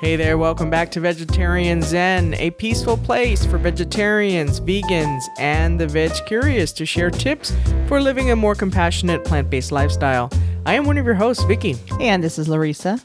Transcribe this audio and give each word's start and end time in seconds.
Hey 0.00 0.16
there, 0.16 0.38
welcome 0.38 0.70
back 0.70 0.90
to 0.92 1.00
Vegetarian 1.00 1.82
Zen, 1.82 2.32
a 2.38 2.52
peaceful 2.52 2.96
place 2.96 3.44
for 3.44 3.58
vegetarians, 3.58 4.58
vegans, 4.58 5.24
and 5.38 5.78
the 5.78 5.86
veg 5.86 6.12
curious 6.26 6.72
to 6.72 6.86
share 6.86 7.10
tips 7.10 7.52
for 7.86 8.00
living 8.00 8.30
a 8.30 8.36
more 8.36 8.54
compassionate 8.54 9.26
plant 9.26 9.50
based 9.50 9.72
lifestyle. 9.72 10.30
I 10.64 10.72
am 10.72 10.86
one 10.86 10.96
of 10.96 11.04
your 11.04 11.16
hosts, 11.16 11.44
Vicky. 11.44 11.76
And 12.00 12.24
this 12.24 12.38
is 12.38 12.48
Larissa. 12.48 12.98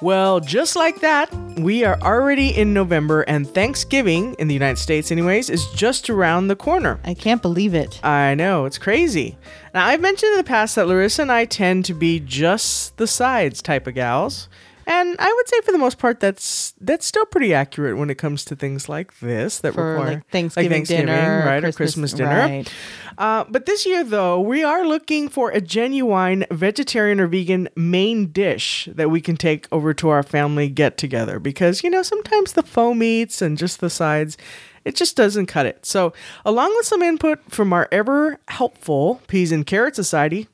Well, 0.00 0.40
just 0.40 0.76
like 0.76 1.00
that, 1.00 1.30
we 1.58 1.84
are 1.84 2.00
already 2.00 2.48
in 2.48 2.72
November, 2.72 3.20
and 3.20 3.46
Thanksgiving, 3.46 4.32
in 4.38 4.48
the 4.48 4.54
United 4.54 4.78
States, 4.78 5.12
anyways, 5.12 5.50
is 5.50 5.66
just 5.74 6.08
around 6.08 6.48
the 6.48 6.56
corner. 6.56 7.00
I 7.04 7.12
can't 7.12 7.42
believe 7.42 7.74
it. 7.74 8.02
I 8.02 8.34
know, 8.34 8.64
it's 8.64 8.78
crazy. 8.78 9.36
Now, 9.74 9.84
I've 9.84 10.00
mentioned 10.00 10.32
in 10.32 10.38
the 10.38 10.44
past 10.44 10.74
that 10.76 10.86
Larissa 10.86 11.20
and 11.20 11.30
I 11.30 11.44
tend 11.44 11.84
to 11.84 11.92
be 11.92 12.18
just 12.18 12.96
the 12.96 13.06
sides 13.06 13.60
type 13.60 13.86
of 13.86 13.92
gals. 13.92 14.48
And 14.90 15.14
I 15.20 15.32
would 15.32 15.48
say 15.48 15.60
for 15.60 15.70
the 15.70 15.78
most 15.78 15.98
part 15.98 16.18
that's 16.18 16.74
that's 16.80 17.06
still 17.06 17.24
pretty 17.24 17.54
accurate 17.54 17.96
when 17.96 18.10
it 18.10 18.16
comes 18.16 18.44
to 18.46 18.56
things 18.56 18.88
like 18.88 19.16
this 19.20 19.60
that 19.60 19.76
we're 19.76 19.84
For 19.84 19.92
require 19.92 20.14
like 20.14 20.30
Thanksgiving, 20.30 20.82
dinner, 20.82 21.44
right, 21.46 21.64
or 21.64 21.70
Christmas 21.70 22.12
dinner. 22.12 22.36
Right. 22.36 22.72
Uh, 23.16 23.44
but 23.48 23.66
this 23.66 23.86
year, 23.86 24.02
though, 24.02 24.40
we 24.40 24.64
are 24.64 24.84
looking 24.84 25.28
for 25.28 25.50
a 25.50 25.60
genuine 25.60 26.44
vegetarian 26.50 27.20
or 27.20 27.28
vegan 27.28 27.68
main 27.76 28.32
dish 28.32 28.88
that 28.92 29.10
we 29.10 29.20
can 29.20 29.36
take 29.36 29.68
over 29.70 29.94
to 29.94 30.08
our 30.08 30.24
family 30.24 30.68
get 30.68 30.96
together 30.96 31.38
because, 31.38 31.84
you 31.84 31.90
know, 31.90 32.02
sometimes 32.02 32.54
the 32.54 32.62
faux 32.62 32.98
meats 32.98 33.40
and 33.40 33.58
just 33.58 33.78
the 33.78 33.90
sides, 33.90 34.36
it 34.84 34.96
just 34.96 35.16
doesn't 35.16 35.46
cut 35.46 35.66
it. 35.66 35.86
So, 35.86 36.12
along 36.44 36.74
with 36.76 36.86
some 36.86 37.02
input 37.02 37.38
from 37.48 37.72
our 37.72 37.86
ever 37.92 38.40
helpful 38.48 39.20
Peas 39.28 39.52
and 39.52 39.64
Carrot 39.64 39.94
Society, 39.94 40.48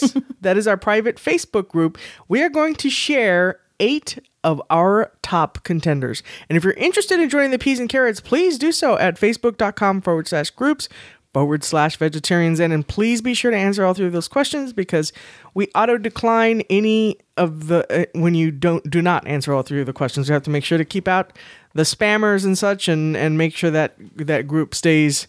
guys? 0.00 0.16
that 0.40 0.56
is 0.56 0.66
our 0.66 0.76
private 0.76 1.16
Facebook 1.16 1.68
group. 1.68 1.98
We 2.28 2.42
are 2.42 2.48
going 2.48 2.74
to 2.76 2.90
share 2.90 3.60
eight 3.80 4.18
of 4.44 4.60
our 4.70 5.12
top 5.22 5.64
contenders. 5.64 6.22
And 6.48 6.56
if 6.56 6.64
you're 6.64 6.74
interested 6.74 7.18
in 7.18 7.28
joining 7.28 7.50
the 7.50 7.58
Peas 7.58 7.80
and 7.80 7.88
Carrots, 7.88 8.20
please 8.20 8.58
do 8.58 8.72
so 8.72 8.98
at 8.98 9.16
facebook.com 9.16 10.02
forward 10.02 10.28
slash 10.28 10.50
groups 10.50 10.88
forward 11.32 11.64
slash 11.64 11.96
vegetarians 11.96 12.60
and, 12.60 12.72
and 12.72 12.86
please 12.86 13.20
be 13.20 13.34
sure 13.34 13.50
to 13.50 13.56
answer 13.56 13.84
all 13.84 13.92
three 13.92 14.06
of 14.06 14.12
those 14.12 14.28
questions 14.28 14.72
because 14.72 15.12
we 15.52 15.66
auto 15.74 15.98
decline 15.98 16.62
any 16.70 17.18
of 17.36 17.66
the 17.66 17.84
uh, 17.92 18.06
when 18.14 18.36
you 18.36 18.52
don't 18.52 18.88
do 18.88 19.02
not 19.02 19.26
answer 19.26 19.52
all 19.52 19.62
three 19.62 19.80
of 19.80 19.86
the 19.86 19.92
questions 19.92 20.28
we 20.28 20.32
have 20.32 20.44
to 20.44 20.50
make 20.50 20.64
sure 20.64 20.78
to 20.78 20.84
keep 20.84 21.08
out 21.08 21.36
the 21.74 21.82
spammers 21.82 22.44
and 22.44 22.56
such 22.56 22.86
and 22.86 23.16
and 23.16 23.36
make 23.36 23.54
sure 23.56 23.72
that 23.72 23.96
that 24.14 24.46
group 24.46 24.76
stays 24.76 25.26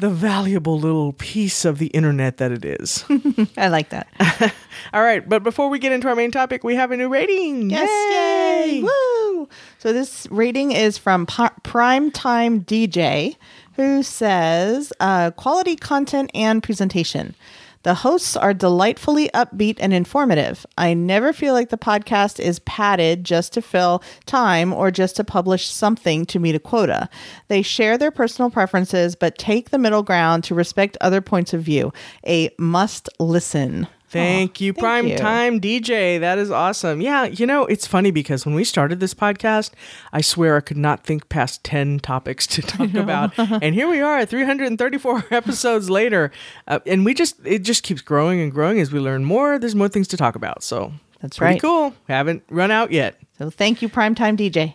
the 0.00 0.10
valuable 0.10 0.78
little 0.78 1.12
piece 1.14 1.64
of 1.64 1.78
the 1.78 1.86
internet 1.88 2.38
that 2.38 2.50
it 2.52 2.64
is 2.64 3.04
I 3.56 3.68
like 3.68 3.90
that. 3.90 4.08
all 4.92 5.02
right 5.02 5.26
but 5.28 5.42
before 5.42 5.68
we 5.68 5.78
get 5.78 5.92
into 5.92 6.08
our 6.08 6.16
main 6.16 6.30
topic 6.30 6.64
we 6.64 6.74
have 6.74 6.90
a 6.90 6.96
new 6.96 7.08
rating 7.08 7.70
Yes, 7.70 7.88
yay! 7.88 8.82
Woo! 8.82 9.48
So 9.78 9.92
this 9.92 10.26
rating 10.30 10.72
is 10.72 10.98
from 10.98 11.26
pa- 11.26 11.54
Primetime 11.62 12.64
DJ, 12.64 13.36
who 13.76 14.02
says 14.02 14.92
uh, 15.00 15.30
quality 15.32 15.76
content 15.76 16.30
and 16.34 16.62
presentation. 16.62 17.34
The 17.82 17.94
hosts 17.94 18.36
are 18.36 18.52
delightfully 18.52 19.30
upbeat 19.32 19.78
and 19.80 19.94
informative. 19.94 20.66
I 20.76 20.92
never 20.92 21.32
feel 21.32 21.54
like 21.54 21.70
the 21.70 21.78
podcast 21.78 22.38
is 22.38 22.58
padded 22.60 23.24
just 23.24 23.54
to 23.54 23.62
fill 23.62 24.02
time 24.26 24.72
or 24.72 24.90
just 24.90 25.16
to 25.16 25.24
publish 25.24 25.66
something 25.66 26.26
to 26.26 26.38
meet 26.38 26.54
a 26.54 26.60
quota. 26.60 27.08
They 27.48 27.62
share 27.62 27.96
their 27.96 28.10
personal 28.10 28.50
preferences, 28.50 29.14
but 29.14 29.38
take 29.38 29.70
the 29.70 29.78
middle 29.78 30.02
ground 30.02 30.44
to 30.44 30.54
respect 30.54 30.98
other 31.00 31.22
points 31.22 31.54
of 31.54 31.62
view. 31.62 31.90
A 32.26 32.50
must 32.58 33.08
listen. 33.18 33.86
Thank 34.10 34.60
you, 34.60 34.72
thank 34.72 34.82
Prime 34.82 35.06
you. 35.06 35.16
Time 35.16 35.60
DJ. 35.60 36.18
That 36.18 36.38
is 36.38 36.50
awesome. 36.50 37.00
Yeah, 37.00 37.26
you 37.26 37.46
know, 37.46 37.64
it's 37.66 37.86
funny 37.86 38.10
because 38.10 38.44
when 38.44 38.54
we 38.56 38.64
started 38.64 38.98
this 38.98 39.14
podcast, 39.14 39.70
I 40.12 40.20
swear 40.20 40.56
I 40.56 40.60
could 40.60 40.76
not 40.76 41.04
think 41.04 41.28
past 41.28 41.62
10 41.62 42.00
topics 42.00 42.46
to 42.48 42.62
talk 42.62 42.92
about. 42.94 43.38
and 43.38 43.74
here 43.74 43.88
we 43.88 44.00
are, 44.00 44.26
334 44.26 45.24
episodes 45.30 45.88
later. 45.88 46.32
Uh, 46.66 46.80
and 46.86 47.04
we 47.04 47.14
just, 47.14 47.36
it 47.44 47.60
just 47.60 47.84
keeps 47.84 48.00
growing 48.02 48.40
and 48.40 48.50
growing 48.50 48.80
as 48.80 48.90
we 48.90 48.98
learn 48.98 49.24
more. 49.24 49.58
There's 49.58 49.76
more 49.76 49.88
things 49.88 50.08
to 50.08 50.16
talk 50.16 50.34
about. 50.34 50.62
So 50.64 50.92
That's 51.20 51.38
pretty 51.38 51.54
right. 51.54 51.62
cool. 51.62 51.94
Haven't 52.08 52.42
run 52.50 52.70
out 52.72 52.90
yet. 52.90 53.16
So 53.38 53.48
thank 53.48 53.80
you, 53.80 53.88
Prime 53.88 54.14
Time 54.16 54.36
DJ. 54.36 54.74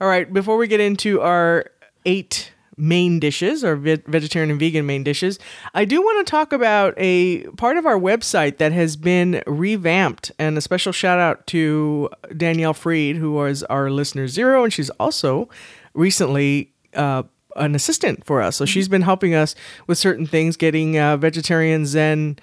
All 0.00 0.06
right, 0.08 0.32
before 0.32 0.56
we 0.56 0.68
get 0.68 0.78
into 0.80 1.20
our 1.20 1.66
eight 2.06 2.52
main 2.78 3.18
dishes, 3.18 3.64
or 3.64 3.76
ve- 3.76 4.02
vegetarian 4.06 4.50
and 4.50 4.58
vegan 4.58 4.86
main 4.86 5.02
dishes, 5.02 5.38
I 5.74 5.84
do 5.84 6.00
want 6.00 6.26
to 6.26 6.30
talk 6.30 6.52
about 6.52 6.94
a 6.96 7.42
part 7.56 7.76
of 7.76 7.84
our 7.84 7.98
website 7.98 8.58
that 8.58 8.72
has 8.72 8.96
been 8.96 9.42
revamped. 9.46 10.32
And 10.38 10.56
a 10.56 10.60
special 10.60 10.92
shout 10.92 11.18
out 11.18 11.46
to 11.48 12.08
Danielle 12.36 12.74
Freed, 12.74 13.16
who 13.16 13.32
was 13.32 13.62
our 13.64 13.90
listener 13.90 14.28
zero, 14.28 14.64
and 14.64 14.72
she's 14.72 14.90
also 14.90 15.48
recently. 15.94 16.72
Uh, 16.94 17.24
an 17.56 17.74
assistant 17.74 18.24
for 18.24 18.40
us. 18.40 18.54
So 18.54 18.64
she's 18.64 18.88
been 18.88 19.02
helping 19.02 19.34
us 19.34 19.56
with 19.88 19.98
certain 19.98 20.26
things, 20.26 20.56
getting 20.56 20.96
uh, 20.96 21.16
vegetarian 21.16 21.86
Zen 21.86 22.38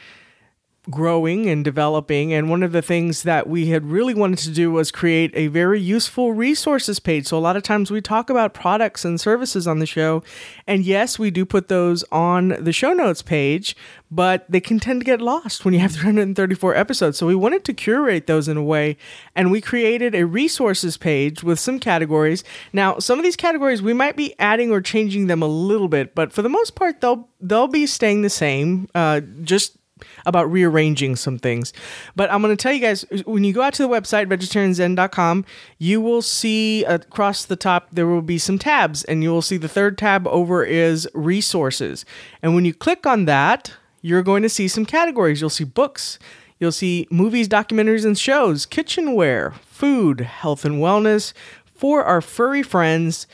growing 0.89 1.49
and 1.49 1.63
developing. 1.63 2.33
And 2.33 2.49
one 2.49 2.63
of 2.63 2.71
the 2.71 2.81
things 2.81 3.23
that 3.23 3.47
we 3.47 3.67
had 3.67 3.85
really 3.85 4.13
wanted 4.13 4.39
to 4.39 4.51
do 4.51 4.71
was 4.71 4.91
create 4.91 5.31
a 5.33 5.47
very 5.47 5.79
useful 5.79 6.33
resources 6.33 6.99
page. 6.99 7.27
So 7.27 7.37
a 7.37 7.39
lot 7.39 7.55
of 7.55 7.63
times 7.63 7.91
we 7.91 8.01
talk 8.01 8.29
about 8.29 8.53
products 8.53 9.05
and 9.05 9.19
services 9.19 9.67
on 9.67 9.79
the 9.79 9.85
show. 9.85 10.23
And 10.67 10.83
yes, 10.83 11.17
we 11.17 11.31
do 11.31 11.45
put 11.45 11.67
those 11.67 12.03
on 12.11 12.49
the 12.59 12.71
show 12.73 12.93
notes 12.93 13.21
page, 13.21 13.75
but 14.11 14.45
they 14.49 14.59
can 14.59 14.79
tend 14.79 15.01
to 15.01 15.05
get 15.05 15.21
lost 15.21 15.65
when 15.65 15.73
you 15.73 15.79
have 15.79 15.91
334 15.95 16.75
episodes. 16.75 17.17
So 17.17 17.27
we 17.27 17.35
wanted 17.35 17.65
to 17.65 17.73
curate 17.73 18.27
those 18.27 18.47
in 18.47 18.57
a 18.57 18.63
way. 18.63 18.97
And 19.35 19.51
we 19.51 19.61
created 19.61 20.15
a 20.15 20.25
resources 20.25 20.97
page 20.97 21.43
with 21.43 21.59
some 21.59 21.79
categories. 21.79 22.43
Now, 22.73 22.99
some 22.99 23.19
of 23.19 23.23
these 23.23 23.35
categories 23.35 23.81
we 23.81 23.93
might 23.93 24.15
be 24.15 24.35
adding 24.39 24.71
or 24.71 24.81
changing 24.81 25.27
them 25.27 25.41
a 25.41 25.47
little 25.47 25.87
bit, 25.87 26.15
but 26.15 26.31
for 26.31 26.41
the 26.41 26.49
most 26.49 26.75
part, 26.75 27.01
they'll 27.01 27.29
they'll 27.41 27.67
be 27.67 27.85
staying 27.85 28.21
the 28.21 28.29
same. 28.29 28.87
Uh, 28.95 29.21
just 29.41 29.77
about 30.25 30.51
rearranging 30.51 31.15
some 31.15 31.37
things. 31.37 31.73
But 32.15 32.31
I'm 32.31 32.41
going 32.41 32.55
to 32.55 32.61
tell 32.61 32.73
you 32.73 32.79
guys 32.79 33.05
when 33.25 33.43
you 33.43 33.53
go 33.53 33.61
out 33.61 33.73
to 33.75 33.83
the 33.83 33.89
website, 33.89 34.27
vegetarianzen.com, 34.27 35.45
you 35.77 36.01
will 36.01 36.21
see 36.21 36.83
across 36.85 37.45
the 37.45 37.55
top 37.55 37.89
there 37.91 38.07
will 38.07 38.21
be 38.21 38.37
some 38.37 38.59
tabs, 38.59 39.03
and 39.03 39.23
you 39.23 39.31
will 39.31 39.41
see 39.41 39.57
the 39.57 39.67
third 39.67 39.97
tab 39.97 40.27
over 40.27 40.63
is 40.63 41.07
resources. 41.13 42.05
And 42.41 42.55
when 42.55 42.65
you 42.65 42.73
click 42.73 43.05
on 43.05 43.25
that, 43.25 43.73
you're 44.01 44.23
going 44.23 44.43
to 44.43 44.49
see 44.49 44.67
some 44.67 44.85
categories. 44.85 45.41
You'll 45.41 45.49
see 45.49 45.63
books, 45.63 46.19
you'll 46.59 46.71
see 46.71 47.07
movies, 47.09 47.47
documentaries, 47.47 48.05
and 48.05 48.17
shows, 48.17 48.65
kitchenware, 48.65 49.53
food, 49.65 50.21
health 50.21 50.63
and 50.63 50.75
wellness 50.75 51.33
for 51.65 52.03
our 52.03 52.21
furry 52.21 52.63
friends 52.63 53.27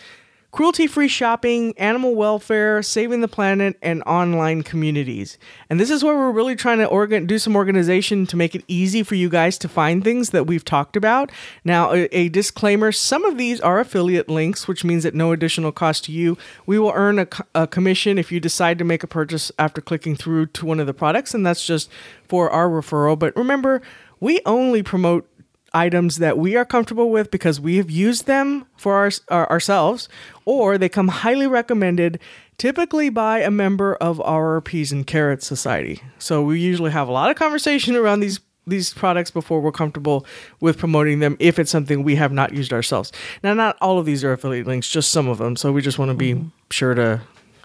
cruelty 0.51 0.85
free 0.85 1.07
shopping, 1.07 1.73
animal 1.77 2.13
welfare, 2.13 2.83
saving 2.83 3.21
the 3.21 3.27
planet, 3.27 3.77
and 3.81 4.03
online 4.03 4.61
communities. 4.63 5.37
And 5.69 5.79
this 5.79 5.89
is 5.89 6.03
where 6.03 6.15
we're 6.15 6.31
really 6.31 6.55
trying 6.55 6.79
to 6.79 6.85
organ- 6.85 7.25
do 7.25 7.39
some 7.39 7.55
organization 7.55 8.25
to 8.27 8.35
make 8.35 8.53
it 8.53 8.63
easy 8.67 9.01
for 9.01 9.15
you 9.15 9.29
guys 9.29 9.57
to 9.59 9.69
find 9.69 10.03
things 10.03 10.31
that 10.31 10.47
we've 10.47 10.65
talked 10.65 10.95
about. 10.95 11.31
Now, 11.63 11.93
a, 11.93 12.05
a 12.15 12.29
disclaimer 12.29 12.91
some 12.91 13.23
of 13.23 13.37
these 13.37 13.61
are 13.61 13.79
affiliate 13.79 14.29
links, 14.29 14.67
which 14.67 14.83
means 14.83 15.05
at 15.05 15.15
no 15.15 15.31
additional 15.31 15.71
cost 15.71 16.05
to 16.05 16.11
you. 16.11 16.37
We 16.65 16.77
will 16.77 16.91
earn 16.93 17.19
a, 17.19 17.27
a 17.55 17.67
commission 17.67 18.17
if 18.17 18.31
you 18.31 18.39
decide 18.39 18.77
to 18.79 18.83
make 18.83 19.03
a 19.03 19.07
purchase 19.07 19.51
after 19.57 19.79
clicking 19.79 20.15
through 20.15 20.47
to 20.47 20.65
one 20.65 20.79
of 20.79 20.87
the 20.87 20.93
products, 20.93 21.33
and 21.33 21.45
that's 21.45 21.65
just 21.65 21.89
for 22.27 22.49
our 22.49 22.67
referral. 22.67 23.17
But 23.17 23.35
remember, 23.35 23.81
we 24.19 24.41
only 24.45 24.83
promote 24.83 25.27
items 25.73 26.17
that 26.17 26.37
we 26.37 26.55
are 26.55 26.65
comfortable 26.65 27.09
with 27.09 27.31
because 27.31 27.59
we 27.59 27.77
have 27.77 27.89
used 27.89 28.27
them 28.27 28.65
for 28.75 28.95
our, 28.95 29.11
our, 29.29 29.49
ourselves 29.49 30.09
or 30.45 30.77
they 30.77 30.89
come 30.89 31.07
highly 31.07 31.47
recommended 31.47 32.19
typically 32.57 33.09
by 33.09 33.39
a 33.39 33.49
member 33.49 33.95
of 33.95 34.21
our 34.21 34.61
peas 34.61 34.91
and 34.91 35.07
carrots 35.07 35.47
society. 35.47 36.01
So 36.19 36.43
we 36.43 36.59
usually 36.59 36.91
have 36.91 37.07
a 37.07 37.11
lot 37.11 37.31
of 37.31 37.37
conversation 37.37 37.95
around 37.95 38.19
these 38.19 38.39
these 38.67 38.93
products 38.93 39.31
before 39.31 39.59
we're 39.59 39.71
comfortable 39.71 40.23
with 40.59 40.77
promoting 40.77 41.19
them 41.19 41.35
if 41.39 41.57
it's 41.57 41.71
something 41.71 42.03
we 42.03 42.15
have 42.15 42.31
not 42.31 42.53
used 42.53 42.71
ourselves. 42.71 43.11
Now 43.43 43.55
not 43.55 43.75
all 43.81 43.97
of 43.97 44.05
these 44.05 44.23
are 44.23 44.31
affiliate 44.31 44.67
links 44.67 44.87
just 44.87 45.11
some 45.11 45.27
of 45.27 45.39
them. 45.39 45.55
So 45.55 45.71
we 45.71 45.81
just 45.81 45.97
want 45.97 46.09
to 46.09 46.15
be 46.15 46.33
mm-hmm. 46.35 46.49
sure 46.69 46.93
to 46.93 47.21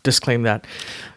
disclaim 0.06 0.42
that 0.42 0.64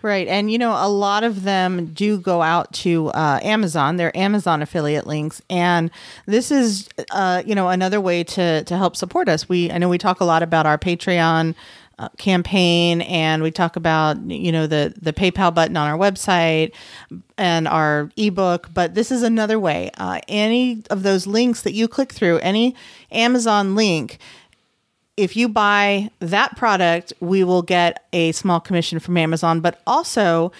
Right. 0.01 0.27
And, 0.27 0.49
you 0.49 0.57
know, 0.57 0.71
a 0.71 0.87
lot 0.87 1.23
of 1.23 1.43
them 1.43 1.87
do 1.87 2.17
go 2.17 2.41
out 2.41 2.71
to 2.73 3.07
uh, 3.09 3.39
Amazon. 3.43 3.97
They're 3.97 4.15
Amazon 4.15 4.61
affiliate 4.61 5.05
links. 5.05 5.41
And 5.49 5.91
this 6.25 6.51
is, 6.51 6.87
uh, 7.11 7.43
you 7.45 7.53
know, 7.53 7.67
another 7.67 7.99
way 7.99 8.23
to, 8.23 8.63
to 8.63 8.77
help 8.77 8.95
support 8.95 9.27
us. 9.27 9.49
We, 9.49 9.69
I 9.71 9.77
know 9.77 9.89
we 9.89 9.97
talk 9.97 10.21
a 10.21 10.25
lot 10.25 10.41
about 10.41 10.65
our 10.65 10.77
Patreon 10.77 11.53
uh, 11.97 12.07
campaign 12.17 13.01
and 13.01 13.43
we 13.43 13.51
talk 13.51 13.75
about, 13.75 14.17
you 14.21 14.53
know, 14.53 14.67
the, 14.67 14.93
the 15.01 15.11
PayPal 15.11 15.53
button 15.53 15.75
on 15.75 15.89
our 15.89 15.97
website 15.97 16.71
and 17.37 17.67
our 17.67 18.09
ebook, 18.15 18.69
but 18.73 18.95
this 18.95 19.11
is 19.11 19.21
another 19.21 19.59
way. 19.59 19.91
Uh, 19.97 20.21
any 20.29 20.81
of 20.89 21.03
those 21.03 21.27
links 21.27 21.63
that 21.63 21.73
you 21.73 21.89
click 21.89 22.13
through, 22.13 22.37
any 22.37 22.73
Amazon 23.11 23.75
link, 23.75 24.17
if 25.19 25.35
you 25.35 25.49
buy 25.49 26.09
that 26.19 26.55
product, 26.55 27.11
we 27.19 27.43
will 27.43 27.61
get 27.61 28.05
a 28.13 28.31
small 28.31 28.61
commission 28.61 28.99
from 28.99 29.17
Amazon, 29.17 29.59
but 29.59 29.81
also 29.85 30.53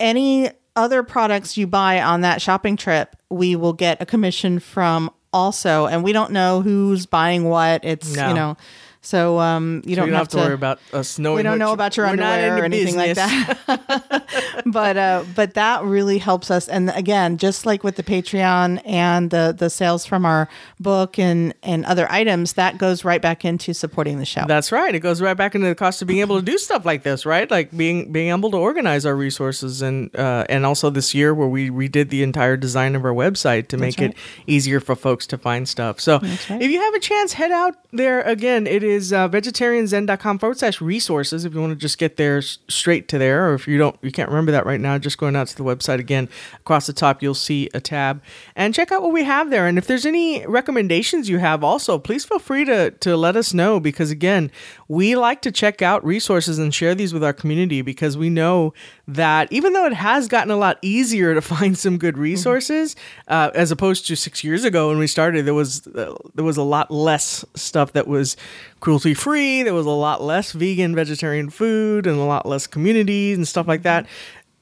any 0.00 0.50
other 0.74 1.04
products 1.04 1.56
you 1.56 1.68
buy 1.68 2.02
on 2.02 2.22
that 2.22 2.42
shopping 2.42 2.76
trip, 2.76 3.14
we 3.28 3.54
will 3.54 3.72
get 3.72 4.02
a 4.02 4.06
commission 4.06 4.58
from 4.58 5.10
also, 5.32 5.86
and 5.86 6.02
we 6.02 6.12
don't 6.12 6.32
know 6.32 6.60
who's 6.60 7.06
buying 7.06 7.44
what. 7.44 7.84
It's 7.84 8.16
No. 8.16 8.28
you 8.28 8.34
know, 8.34 8.56
so 9.02 9.38
um, 9.38 9.82
you 9.86 9.94
So 9.94 9.96
don't, 9.96 10.06
you 10.06 10.10
don't 10.12 10.18
have 10.18 10.28
to, 10.28 10.36
to 10.36 10.42
worry 10.42 10.54
about 10.54 10.78
us 10.92 11.18
knowing. 11.18 11.36
we 11.36 11.42
don't 11.42 11.58
know 11.58 11.72
about 11.72 11.96
your 11.96 12.04
underwear 12.04 12.58
or 12.58 12.64
anything 12.64 12.96
like 12.96 13.14
that. 13.14 14.26
but 14.66 14.96
uh, 14.96 15.24
but 15.34 15.54
that 15.54 15.82
really 15.84 16.18
helps 16.18 16.50
us. 16.50 16.68
And 16.68 16.90
again, 16.90 17.38
just 17.38 17.64
like 17.64 17.82
with 17.82 17.96
the 17.96 18.02
Patreon 18.02 18.82
and 18.84 19.30
the 19.30 19.54
the 19.56 19.70
sales 19.70 20.04
from 20.04 20.26
our 20.26 20.50
book 20.78 21.18
and 21.18 21.54
and 21.62 21.86
other 21.86 22.10
items, 22.12 22.54
that 22.54 22.76
goes 22.76 23.02
right 23.02 23.22
back 23.22 23.42
into 23.42 23.72
supporting 23.72 24.18
the 24.18 24.26
show. 24.26 24.44
That's 24.46 24.70
right. 24.70 24.94
It 24.94 25.00
goes 25.00 25.22
right 25.22 25.36
back 25.36 25.54
into 25.54 25.68
the 25.68 25.74
cost 25.74 26.02
of 26.02 26.08
being 26.08 26.20
able 26.20 26.38
to 26.38 26.44
do 26.44 26.58
stuff 26.58 26.84
like 26.84 27.02
this, 27.02 27.24
right? 27.24 27.50
Like 27.50 27.74
being 27.74 28.12
being 28.12 28.28
able 28.28 28.50
to 28.50 28.58
organize 28.58 29.06
our 29.06 29.16
resources 29.16 29.80
and 29.80 30.14
uh, 30.14 30.44
and 30.50 30.66
also 30.66 30.90
this 30.90 31.14
year 31.14 31.32
where 31.32 31.48
we 31.48 31.70
redid 31.70 32.10
the 32.10 32.22
entire 32.22 32.58
design 32.58 32.94
of 32.94 33.06
our 33.06 33.14
website 33.14 33.68
to 33.68 33.78
make 33.78 33.98
right. 33.98 34.10
it 34.10 34.16
easier 34.46 34.78
for 34.78 34.94
folks 34.94 35.26
to 35.28 35.38
find 35.38 35.66
stuff. 35.66 36.00
So 36.00 36.18
right. 36.18 36.62
if 36.62 36.70
you 36.70 36.82
have 36.82 36.94
a 36.94 37.00
chance, 37.00 37.32
head 37.32 37.50
out 37.50 37.76
there 37.92 38.20
again. 38.20 38.66
It 38.66 38.82
is 38.82 38.89
uh, 39.12 39.28
vegetarianzen.com 39.28 40.38
forward 40.38 40.58
slash 40.58 40.80
resources 40.80 41.44
if 41.44 41.54
you 41.54 41.60
want 41.60 41.72
to 41.72 41.76
just 41.76 41.98
get 41.98 42.16
there 42.16 42.42
straight 42.42 43.08
to 43.08 43.18
there, 43.18 43.50
or 43.50 43.54
if 43.54 43.68
you 43.68 43.78
don't, 43.78 43.96
you 44.02 44.10
can't 44.10 44.28
remember 44.28 44.52
that 44.52 44.66
right 44.66 44.80
now. 44.80 44.98
Just 44.98 45.18
going 45.18 45.36
out 45.36 45.46
to 45.48 45.56
the 45.56 45.64
website 45.64 45.98
again. 45.98 46.28
Across 46.60 46.86
the 46.86 46.92
top, 46.92 47.22
you'll 47.22 47.34
see 47.34 47.68
a 47.74 47.80
tab 47.80 48.22
and 48.56 48.74
check 48.74 48.92
out 48.92 49.02
what 49.02 49.12
we 49.12 49.24
have 49.24 49.50
there. 49.50 49.66
And 49.66 49.78
if 49.78 49.86
there's 49.86 50.06
any 50.06 50.46
recommendations 50.46 51.28
you 51.28 51.38
have, 51.38 51.62
also 51.62 51.98
please 51.98 52.24
feel 52.24 52.38
free 52.38 52.64
to 52.64 52.90
to 52.90 53.16
let 53.16 53.36
us 53.36 53.54
know 53.54 53.80
because 53.80 54.10
again, 54.10 54.50
we 54.88 55.16
like 55.16 55.42
to 55.42 55.52
check 55.52 55.82
out 55.82 56.04
resources 56.04 56.58
and 56.58 56.74
share 56.74 56.94
these 56.94 57.12
with 57.12 57.22
our 57.22 57.32
community 57.32 57.82
because 57.82 58.16
we 58.16 58.30
know 58.30 58.74
that 59.06 59.52
even 59.52 59.72
though 59.72 59.86
it 59.86 59.92
has 59.92 60.28
gotten 60.28 60.50
a 60.50 60.56
lot 60.56 60.78
easier 60.82 61.34
to 61.34 61.40
find 61.50 61.76
some 61.76 61.98
good 61.98 62.16
resources 62.16 62.96
uh, 63.28 63.50
as 63.54 63.70
opposed 63.70 64.06
to 64.06 64.16
six 64.16 64.44
years 64.44 64.64
ago 64.64 64.88
when 64.88 64.98
we 64.98 65.06
started, 65.06 65.46
there 65.46 65.54
was 65.54 65.86
uh, 65.88 66.14
there 66.34 66.44
was 66.44 66.56
a 66.56 66.62
lot 66.62 66.90
less 66.90 67.44
stuff 67.54 67.92
that 67.92 68.06
was 68.06 68.36
cruelty 68.80 69.14
free. 69.14 69.62
There 69.62 69.74
was 69.74 69.86
a 69.86 69.90
lot 69.90 70.22
less 70.22 70.52
vegan, 70.52 70.94
vegetarian 70.94 71.50
food, 71.50 72.06
and 72.06 72.18
a 72.18 72.24
lot 72.24 72.46
less 72.46 72.66
communities 72.66 73.36
and 73.36 73.46
stuff 73.46 73.68
like 73.68 73.82
that. 73.82 74.06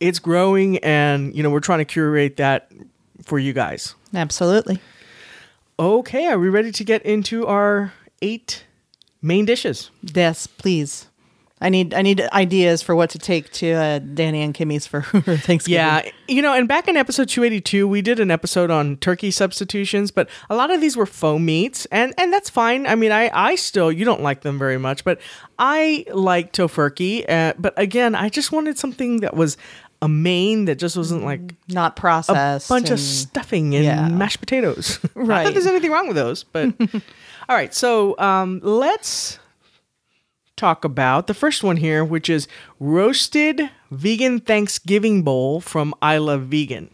It's 0.00 0.18
growing, 0.18 0.78
and 0.78 1.34
you 1.34 1.42
know 1.42 1.50
we're 1.50 1.60
trying 1.60 1.80
to 1.80 1.84
curate 1.84 2.36
that 2.36 2.70
for 3.24 3.38
you 3.38 3.52
guys. 3.52 3.94
Absolutely. 4.14 4.80
Okay, 5.78 6.26
are 6.26 6.38
we 6.38 6.48
ready 6.48 6.72
to 6.72 6.84
get 6.84 7.02
into 7.02 7.46
our 7.46 7.92
eight 8.22 8.64
main 9.22 9.44
dishes? 9.44 9.90
Yes, 10.02 10.46
please. 10.46 11.07
I 11.60 11.68
need 11.68 11.92
I 11.94 12.02
need 12.02 12.20
ideas 12.32 12.82
for 12.82 12.94
what 12.94 13.10
to 13.10 13.18
take 13.18 13.50
to 13.54 13.72
uh, 13.72 13.98
Danny 13.98 14.42
and 14.42 14.54
Kimmy's 14.54 14.86
for 14.86 15.02
Thanksgiving. 15.02 15.74
Yeah, 15.74 16.08
you 16.28 16.40
know, 16.42 16.54
and 16.54 16.68
back 16.68 16.88
in 16.88 16.96
episode 16.96 17.28
282, 17.28 17.86
we 17.88 18.00
did 18.02 18.20
an 18.20 18.30
episode 18.30 18.70
on 18.70 18.96
turkey 18.98 19.30
substitutions, 19.30 20.10
but 20.10 20.28
a 20.48 20.54
lot 20.56 20.70
of 20.70 20.80
these 20.80 20.96
were 20.96 21.06
faux 21.06 21.40
meats, 21.40 21.86
and 21.86 22.14
and 22.16 22.32
that's 22.32 22.48
fine. 22.50 22.86
I 22.86 22.94
mean, 22.94 23.12
I 23.12 23.30
I 23.32 23.56
still 23.56 23.90
you 23.90 24.04
don't 24.04 24.22
like 24.22 24.42
them 24.42 24.58
very 24.58 24.78
much, 24.78 25.04
but 25.04 25.20
I 25.58 26.04
like 26.12 26.52
Tofurky. 26.52 27.28
Uh, 27.28 27.54
but 27.58 27.74
again, 27.76 28.14
I 28.14 28.28
just 28.28 28.52
wanted 28.52 28.78
something 28.78 29.20
that 29.20 29.34
was 29.34 29.56
a 30.00 30.08
main 30.08 30.66
that 30.66 30.76
just 30.78 30.96
wasn't 30.96 31.24
like 31.24 31.56
not 31.68 31.96
processed, 31.96 32.70
a 32.70 32.72
bunch 32.72 32.90
of 32.90 33.00
stuffing 33.00 33.74
and 33.74 33.84
yeah. 33.84 34.08
mashed 34.08 34.38
potatoes. 34.38 35.00
Not 35.02 35.14
that 35.14 35.26
Right. 35.26 35.52
there's 35.52 35.66
anything 35.66 35.90
wrong 35.90 36.06
with 36.06 36.14
those, 36.14 36.44
but 36.44 36.72
all 37.48 37.56
right. 37.56 37.74
So 37.74 38.16
um, 38.18 38.60
let's 38.62 39.40
talk 40.58 40.84
about 40.84 41.26
the 41.26 41.34
first 41.34 41.62
one 41.62 41.78
here, 41.78 42.04
which 42.04 42.28
is 42.28 42.48
roasted 42.78 43.70
vegan 43.90 44.40
Thanksgiving 44.40 45.22
bowl 45.22 45.60
from 45.60 45.94
I 46.02 46.18
Love 46.18 46.42
Vegan. 46.42 46.90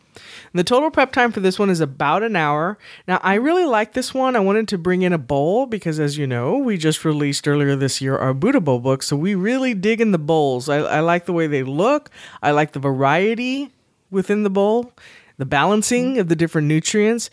The 0.52 0.62
total 0.62 0.90
prep 0.93 1.12
time 1.12 1.32
for 1.32 1.40
this 1.40 1.58
one 1.58 1.70
is 1.70 1.81
about 1.81 2.22
an 2.22 2.37
hour. 2.37 2.78
Now, 3.08 3.19
I 3.25 3.34
really 3.34 3.64
like 3.64 3.94
this 3.94 4.14
one. 4.14 4.37
I 4.37 4.40
wanted 4.40 4.69
to 4.69 4.78
bring 4.78 5.02
in 5.02 5.12
a 5.12 5.19
bowl 5.19 5.66
because, 5.66 5.99
as 5.99 6.16
you 6.16 6.28
know, 6.28 6.56
we 6.56 6.76
just 6.76 7.05
released 7.05 7.49
earlier 7.49 7.75
this 7.75 8.00
year 8.00 8.16
our 8.16 8.32
Buddha 8.32 8.61
Bowl 8.61 8.78
book. 8.78 9.02
So 9.02 9.16
we 9.16 9.34
really 9.34 9.75
dig 9.75 10.00
in 10.00 10.12
the 10.12 10.19
bowls. 10.19 10.69
I, 10.69 10.76
I 10.76 11.00
like 11.00 11.26
the 11.26 11.32
way 11.32 11.49
they 11.49 11.64
look, 11.64 12.11
I 12.43 12.52
like 12.52 12.72
the 12.72 12.78
variety 12.78 13.72
within 14.12 14.44
the 14.44 14.50
bowl, 14.50 14.93
the 15.38 15.46
balancing 15.46 16.19
of 16.19 16.28
the 16.28 16.37
different 16.37 16.69
nutrients. 16.69 17.31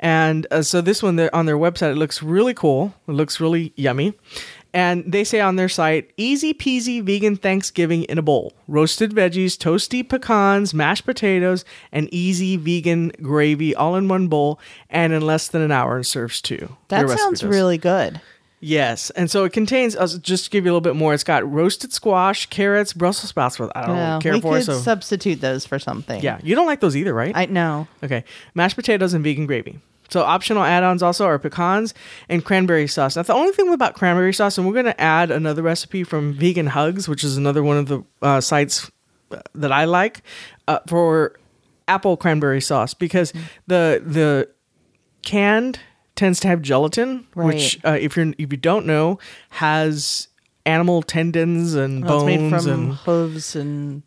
And 0.00 0.46
uh, 0.50 0.62
so 0.62 0.80
this 0.80 1.02
one 1.02 1.18
on 1.32 1.46
their 1.46 1.56
website, 1.56 1.92
it 1.92 1.96
looks 1.96 2.22
really 2.22 2.54
cool. 2.54 2.92
It 3.06 3.12
looks 3.12 3.40
really 3.40 3.72
yummy. 3.76 4.14
And 4.74 5.04
they 5.10 5.22
say 5.22 5.40
on 5.40 5.54
their 5.54 5.68
site, 5.68 6.10
easy 6.16 6.52
peasy 6.52 7.00
vegan 7.00 7.36
Thanksgiving 7.36 8.02
in 8.04 8.18
a 8.18 8.22
bowl. 8.22 8.52
Roasted 8.66 9.12
veggies, 9.12 9.56
toasty 9.56 10.06
pecans, 10.06 10.74
mashed 10.74 11.06
potatoes, 11.06 11.64
and 11.92 12.12
easy 12.12 12.56
vegan 12.56 13.12
gravy 13.22 13.72
all 13.72 13.94
in 13.94 14.08
one 14.08 14.26
bowl 14.26 14.58
and 14.90 15.12
in 15.12 15.22
less 15.22 15.46
than 15.46 15.62
an 15.62 15.70
hour 15.70 15.94
and 15.94 16.04
serves 16.04 16.42
two. 16.42 16.76
That 16.88 17.08
sounds 17.08 17.44
really 17.44 17.78
good. 17.78 18.20
Yes, 18.58 19.10
and 19.10 19.30
so 19.30 19.44
it 19.44 19.52
contains. 19.52 19.94
Uh, 19.94 20.08
just 20.22 20.44
to 20.44 20.50
give 20.50 20.64
you 20.64 20.70
a 20.70 20.72
little 20.72 20.80
bit 20.80 20.96
more, 20.96 21.12
it's 21.12 21.22
got 21.22 21.48
roasted 21.48 21.92
squash, 21.92 22.46
carrots, 22.46 22.94
Brussels 22.94 23.28
sprouts. 23.28 23.58
With 23.58 23.70
I 23.76 23.86
don't 23.86 24.22
care 24.22 24.32
we 24.32 24.40
for 24.40 24.56
could 24.56 24.64
so. 24.64 24.78
substitute 24.78 25.42
those 25.42 25.66
for 25.66 25.78
something. 25.78 26.22
yeah, 26.22 26.40
you 26.42 26.54
don't 26.54 26.66
like 26.66 26.80
those 26.80 26.96
either, 26.96 27.12
right? 27.12 27.36
I 27.36 27.44
know. 27.44 27.86
Okay. 28.02 28.24
Mashed 28.54 28.74
potatoes 28.74 29.12
and 29.12 29.22
vegan 29.22 29.46
gravy. 29.46 29.80
So 30.14 30.22
optional 30.22 30.62
add-ons 30.62 31.02
also 31.02 31.26
are 31.26 31.40
pecans 31.40 31.92
and 32.28 32.44
cranberry 32.44 32.86
sauce. 32.86 33.16
Now 33.16 33.22
the 33.22 33.34
only 33.34 33.50
thing 33.50 33.72
about 33.72 33.94
cranberry 33.94 34.32
sauce, 34.32 34.56
and 34.56 34.64
we're 34.64 34.72
going 34.72 34.84
to 34.84 35.00
add 35.00 35.32
another 35.32 35.60
recipe 35.60 36.04
from 36.04 36.32
Vegan 36.34 36.68
Hugs, 36.68 37.08
which 37.08 37.24
is 37.24 37.36
another 37.36 37.64
one 37.64 37.76
of 37.76 37.88
the 37.88 38.04
uh, 38.22 38.40
sites 38.40 38.92
uh, 39.32 39.40
that 39.56 39.72
I 39.72 39.86
like 39.86 40.22
uh, 40.68 40.78
for 40.86 41.34
apple 41.88 42.16
cranberry 42.16 42.60
sauce. 42.60 42.94
Because 42.94 43.32
the 43.66 44.00
the 44.06 44.48
canned 45.22 45.80
tends 46.14 46.38
to 46.40 46.46
have 46.46 46.62
gelatin, 46.62 47.26
which 47.34 47.80
uh, 47.84 47.98
if 48.00 48.16
you're 48.16 48.32
if 48.38 48.52
you 48.52 48.56
don't 48.56 48.86
know 48.86 49.18
has 49.48 50.28
animal 50.64 51.02
tendons 51.02 51.74
and 51.74 52.04
Well, 52.04 52.20
bones 52.20 52.26
made 52.26 52.50
from 52.50 52.70
and 52.70 52.92
hooves 52.94 53.56
and 53.56 54.02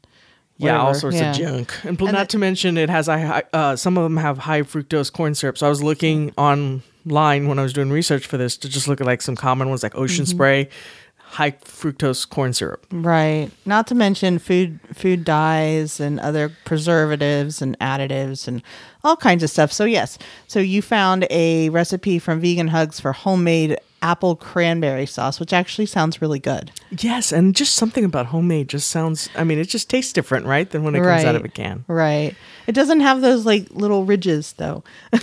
yeah, 0.57 0.79
all 0.81 0.93
sorts 0.93 1.17
Yeah. 1.17 1.31
of 1.31 1.37
junk. 1.37 1.73
And, 1.83 1.97
pl- 1.97 2.07
And 2.07 2.15
not 2.15 2.23
it- 2.23 2.29
to 2.29 2.37
mention, 2.37 2.77
it 2.77 2.89
has 2.89 3.07
high, 3.07 3.43
uh, 3.53 3.75
some 3.75 3.97
of 3.97 4.03
them 4.03 4.17
have 4.17 4.37
high 4.39 4.61
fructose 4.63 5.11
corn 5.11 5.35
syrup. 5.35 5.57
So 5.57 5.65
I 5.65 5.69
was 5.69 5.81
looking 5.83 6.31
online 6.37 7.47
when 7.47 7.59
I 7.59 7.63
was 7.63 7.73
doing 7.73 7.89
research 7.89 8.25
for 8.27 8.37
this 8.37 8.57
to 8.57 8.69
just 8.69 8.87
look 8.87 8.99
at 9.01 9.07
like 9.07 9.21
some 9.21 9.35
common 9.35 9.69
ones 9.69 9.83
like 9.83 9.95
Ocean 9.95 10.25
Mm-hmm. 10.25 10.35
Spray, 10.35 10.69
high 11.17 11.51
fructose 11.51 12.27
corn 12.27 12.53
syrup. 12.53 12.85
Right. 12.91 13.49
Not 13.65 13.87
to 13.87 13.95
mention 13.95 14.39
food 14.39 14.79
food 14.93 15.23
dyes 15.25 15.99
and 15.99 16.19
other 16.19 16.51
preservatives 16.65 17.61
and 17.61 17.77
additives 17.79 18.47
and 18.47 18.61
all 19.03 19.17
kinds 19.17 19.43
of 19.43 19.49
stuff. 19.49 19.71
So 19.71 19.83
yes. 19.85 20.17
So 20.47 20.59
you 20.59 20.81
found 20.81 21.27
a 21.29 21.69
recipe 21.69 22.17
from 22.19 22.39
Vegan 22.39 22.69
Hugs 22.69 22.99
for 22.99 23.11
homemade 23.13 23.77
apple 24.07 24.35
cranberry 24.37 25.05
sauce, 25.05 25.39
which 25.39 25.51
actually 25.51 25.85
sounds 25.85 26.21
really 26.21 26.39
good. 26.39 26.71
Yes, 26.97 27.31
and 27.33 27.53
just 27.55 27.75
something 27.75 28.05
about 28.05 28.27
homemade 28.27 28.69
just 28.69 28.89
sounds. 28.89 29.27
I 29.35 29.43
mean, 29.43 29.59
it 29.59 29.67
just 29.67 29.89
tastes 29.89 30.13
different, 30.13 30.45
right, 30.45 30.69
than 30.69 30.83
when 30.83 30.95
it 30.95 30.99
comes 31.03 31.25
out 31.25 31.35
of 31.35 31.43
a 31.43 31.49
can. 31.49 31.83
Right. 31.87 32.33
It 32.67 32.71
doesn't 32.71 33.01
have 33.01 33.19
those 33.21 33.45
like 33.45 33.67
little 33.71 34.05
ridges 34.05 34.53
though. 34.53 34.83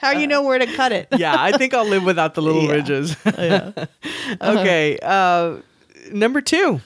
How 0.00 0.12
you 0.12 0.26
know 0.26 0.42
where 0.42 0.58
to 0.58 0.66
cut 0.66 0.92
it? 0.92 1.08
yeah, 1.16 1.34
I 1.38 1.52
think 1.56 1.72
I'll 1.74 1.86
live 1.86 2.04
without 2.04 2.34
the 2.34 2.42
little 2.42 2.62
Yeah. 2.68 2.72
ridges. 2.72 3.16
okay, 4.42 4.98
uh, 5.02 5.56
number 6.12 6.40
two. 6.40 6.80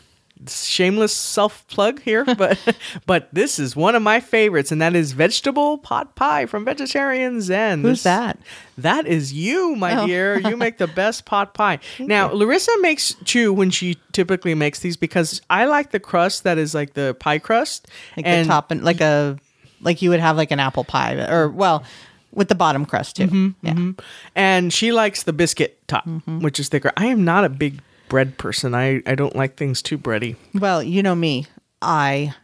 Shameless 0.49 1.13
self 1.13 1.67
plug 1.69 2.01
here, 2.03 2.25
but 2.37 2.59
but 3.07 3.29
this 3.33 3.59
is 3.59 3.77
one 3.77 3.95
of 3.95 4.03
my 4.03 4.21
favorites, 4.21 4.73
and 4.73 4.81
that 4.83 4.97
is 4.97 5.13
vegetable 5.13 5.79
pot 5.79 6.15
pie 6.17 6.47
from 6.47 6.65
Vegetarian 6.65 7.41
Zen. 7.41 7.83
Who's 7.83 7.99
This- 7.99 8.03
that? 8.05 8.39
That 8.79 9.07
is 9.07 9.33
you, 9.33 9.77
my 9.77 10.01
Oh. 10.01 10.07
dear. 10.07 10.39
You 10.39 10.57
make 10.67 10.79
the 10.79 10.87
best 10.89 11.25
pot 11.27 11.53
pie. 11.55 11.79
now, 11.99 12.33
Larissa 12.33 12.73
makes 12.81 13.15
chew 13.25 13.53
when 13.53 13.71
she 13.71 13.99
typically 14.13 14.55
makes 14.55 14.81
these 14.81 14.97
because 14.97 15.41
I 15.51 15.67
like 15.67 15.91
the 15.91 16.01
crust 16.01 16.45
that 16.45 16.57
is 16.59 16.75
like 16.75 16.95
the 16.95 17.15
pie 17.21 17.39
crust, 17.39 17.87
Like 18.17 18.27
and 18.27 18.47
the 18.47 18.49
top 18.51 18.71
and 18.71 18.83
like 18.83 19.01
a 19.01 19.37
like 19.83 20.01
you 20.03 20.11
would 20.11 20.21
have 20.21 20.37
like 20.37 20.51
an 20.51 20.61
apple 20.61 20.85
pie 20.85 21.15
or 21.29 21.49
well 21.49 21.85
with 22.33 22.49
the 22.49 22.55
bottom 22.55 22.87
crust 22.87 23.17
too. 23.17 23.27
Mm-hmm, 23.27 23.67
yeah. 23.67 23.93
and 24.35 24.73
she 24.73 24.91
likes 24.91 25.25
the 25.25 25.33
biscuit 25.35 25.79
top, 25.87 26.07
Mm-hmm. 26.07 26.41
which 26.41 26.59
is 26.59 26.69
thicker. 26.71 26.91
I 26.97 27.07
am 27.07 27.25
not 27.25 27.45
a 27.45 27.51
big 27.51 27.81
bread 28.13 28.37
person. 28.37 28.75
I, 28.75 29.03
I 29.07 29.15
don't 29.15 29.35
like 29.35 29.57
things 29.57 29.81
too 29.81 29.97
bready. 29.97 30.37
Well, 30.55 30.83
you 30.83 31.03
know 31.03 31.15
me. 31.15 31.47
I 31.81 32.35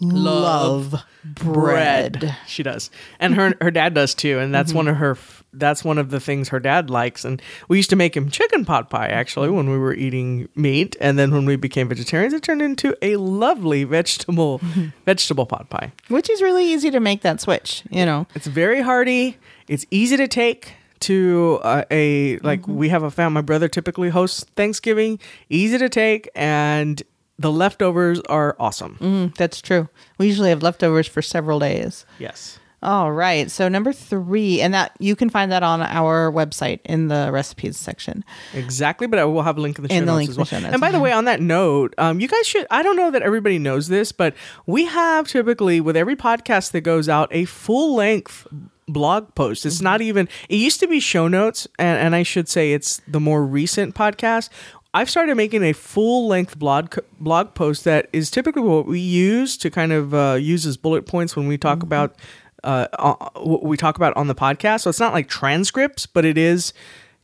love, 0.00 0.94
bread. 1.24 2.34
She 2.46 2.62
does, 2.62 2.90
and 3.20 3.34
her 3.34 3.54
her 3.60 3.70
dad 3.70 3.94
does 3.94 4.14
too. 4.14 4.38
And 4.38 4.54
that's 4.54 4.70
Mm-hmm. 4.70 4.76
one 4.76 4.88
of 4.88 4.96
her. 4.96 5.18
That's 5.52 5.82
one 5.84 5.98
of 5.98 6.10
the 6.10 6.20
things 6.20 6.50
her 6.50 6.60
dad 6.60 6.88
likes. 6.90 7.24
And 7.24 7.40
we 7.68 7.78
used 7.78 7.90
to 7.90 7.96
make 7.96 8.16
him 8.16 8.30
chicken 8.30 8.64
pot 8.64 8.90
pie 8.90 9.08
actually 9.08 9.48
when 9.50 9.70
we 9.70 9.78
were 9.78 9.94
eating 9.94 10.48
meat. 10.54 10.94
And 11.00 11.18
then 11.18 11.32
when 11.32 11.46
we 11.46 11.56
became 11.56 11.88
vegetarians, 11.88 12.34
it 12.34 12.42
turned 12.42 12.60
into 12.62 12.94
a 13.02 13.16
lovely 13.16 13.84
vegetable 13.84 14.60
vegetable 15.06 15.46
pot 15.46 15.68
pie. 15.70 15.92
Which 16.08 16.28
is 16.30 16.42
really 16.42 16.66
easy 16.72 16.90
to 16.90 17.00
make 17.00 17.22
that 17.22 17.40
switch, 17.40 17.82
you 17.90 18.04
know. 18.06 18.26
It's 18.34 18.46
very 18.46 18.82
hearty. 18.82 19.36
It's 19.68 19.84
easy 19.90 20.16
to 20.18 20.28
take 20.28 20.74
to 21.00 21.58
uh, 21.62 21.84
a 21.90 22.38
like 22.38 22.62
Mm-hmm. 22.62 22.76
we 22.76 22.88
have 22.88 23.02
a 23.02 23.10
family. 23.10 23.34
My 23.34 23.40
brother 23.42 23.68
typically 23.68 24.08
hosts 24.10 24.44
Thanksgiving. 24.56 25.18
Easy 25.48 25.78
to 25.78 25.88
take, 25.88 26.28
and 26.34 27.02
the 27.38 27.52
leftovers 27.52 28.20
are 28.28 28.56
awesome. 28.58 28.96
Mm, 29.00 29.34
that's 29.36 29.60
true. 29.60 29.88
We 30.18 30.26
usually 30.26 30.48
have 30.50 30.62
leftovers 30.62 31.06
for 31.06 31.22
several 31.22 31.58
days. 31.60 32.04
Yes. 32.18 32.58
All 32.80 33.10
right. 33.10 33.50
So 33.50 33.68
number 33.68 33.92
three, 33.92 34.60
and 34.60 34.72
that 34.72 34.92
you 35.00 35.16
can 35.16 35.30
find 35.30 35.50
that 35.50 35.64
on 35.64 35.82
our 35.82 36.30
website 36.30 36.78
in 36.84 37.08
the 37.08 37.28
recipes 37.32 37.76
section. 37.76 38.24
Exactly, 38.54 39.08
but 39.08 39.18
I 39.18 39.24
will 39.24 39.42
have 39.42 39.58
a 39.58 39.60
link 39.60 39.78
in 39.78 39.82
the 39.82 39.88
show 39.88 39.94
In 39.96 40.04
the 40.06 40.12
notes 40.12 40.16
link 40.18 40.30
as 40.30 40.36
well. 40.52 40.60
notes. 40.60 40.72
And 40.74 40.80
by 40.80 40.92
the 40.92 41.00
way, 41.00 41.10
on 41.10 41.24
that 41.24 41.40
note, 41.40 41.92
um, 41.98 42.20
you 42.20 42.28
guys 42.28 42.46
should. 42.46 42.68
I 42.70 42.84
don't 42.84 42.94
know 42.94 43.10
that 43.10 43.22
everybody 43.22 43.58
knows 43.58 43.88
this, 43.88 44.12
but 44.12 44.34
we 44.66 44.84
have 44.84 45.26
typically 45.26 45.80
with 45.80 45.96
every 45.96 46.14
podcast 46.14 46.70
that 46.70 46.82
goes 46.82 47.08
out 47.08 47.28
a 47.32 47.46
full 47.46 47.96
length 47.96 48.46
blog 48.88 49.34
post. 49.34 49.64
It's 49.66 49.80
not 49.80 50.00
even. 50.00 50.28
It 50.48 50.56
used 50.56 50.80
to 50.80 50.88
be 50.88 51.00
show 51.00 51.28
notes, 51.28 51.68
and, 51.78 51.98
and 51.98 52.14
I 52.14 52.22
should 52.22 52.48
say 52.48 52.72
it's 52.72 53.00
the 53.06 53.20
more 53.20 53.44
recent 53.44 53.94
podcast. 53.94 54.48
I've 54.94 55.10
started 55.10 55.36
making 55.36 55.62
a 55.62 55.74
full 55.74 56.26
length 56.28 56.58
blog 56.58 56.94
blog 57.20 57.54
post 57.54 57.84
that 57.84 58.08
is 58.12 58.30
typically 58.30 58.62
what 58.62 58.86
we 58.86 58.98
use 58.98 59.56
to 59.58 59.70
kind 59.70 59.92
of 59.92 60.14
uh, 60.14 60.38
use 60.40 60.64
as 60.66 60.76
bullet 60.76 61.06
points 61.06 61.36
when 61.36 61.46
we 61.46 61.58
talk 61.58 61.78
Mm-hmm. 61.78 61.86
about 61.86 62.16
uh, 62.64 62.86
uh, 62.98 63.28
what 63.40 63.62
we 63.62 63.76
talk 63.76 63.96
about 63.96 64.16
on 64.16 64.26
the 64.26 64.34
podcast. 64.34 64.80
So 64.80 64.90
it's 64.90 64.98
not 64.98 65.12
like 65.12 65.28
transcripts, 65.28 66.06
but 66.06 66.24
it 66.24 66.36
is 66.36 66.72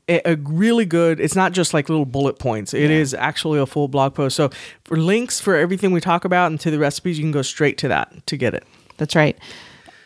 a, 0.08 0.20
a 0.32 0.36
really 0.36 0.84
good. 0.84 1.18
It's 1.18 1.34
not 1.34 1.52
just 1.52 1.74
like 1.74 1.88
little 1.88 2.04
bullet 2.04 2.38
points. 2.38 2.74
It 2.74 2.90
is 2.90 3.14
actually 3.14 3.58
a 3.58 3.66
full 3.66 3.88
blog 3.88 4.14
post. 4.14 4.36
So 4.36 4.50
for 4.84 4.96
links 4.98 5.40
for 5.40 5.56
everything 5.56 5.90
we 5.90 6.00
talk 6.00 6.24
about 6.24 6.50
and 6.50 6.60
to 6.60 6.70
the 6.70 6.78
recipes, 6.78 7.18
you 7.18 7.24
can 7.24 7.32
go 7.32 7.42
straight 7.42 7.78
to 7.78 7.88
that 7.88 8.26
to 8.26 8.36
get 8.36 8.54
it. 8.54 8.64
That's 8.98 9.16
right. 9.16 9.36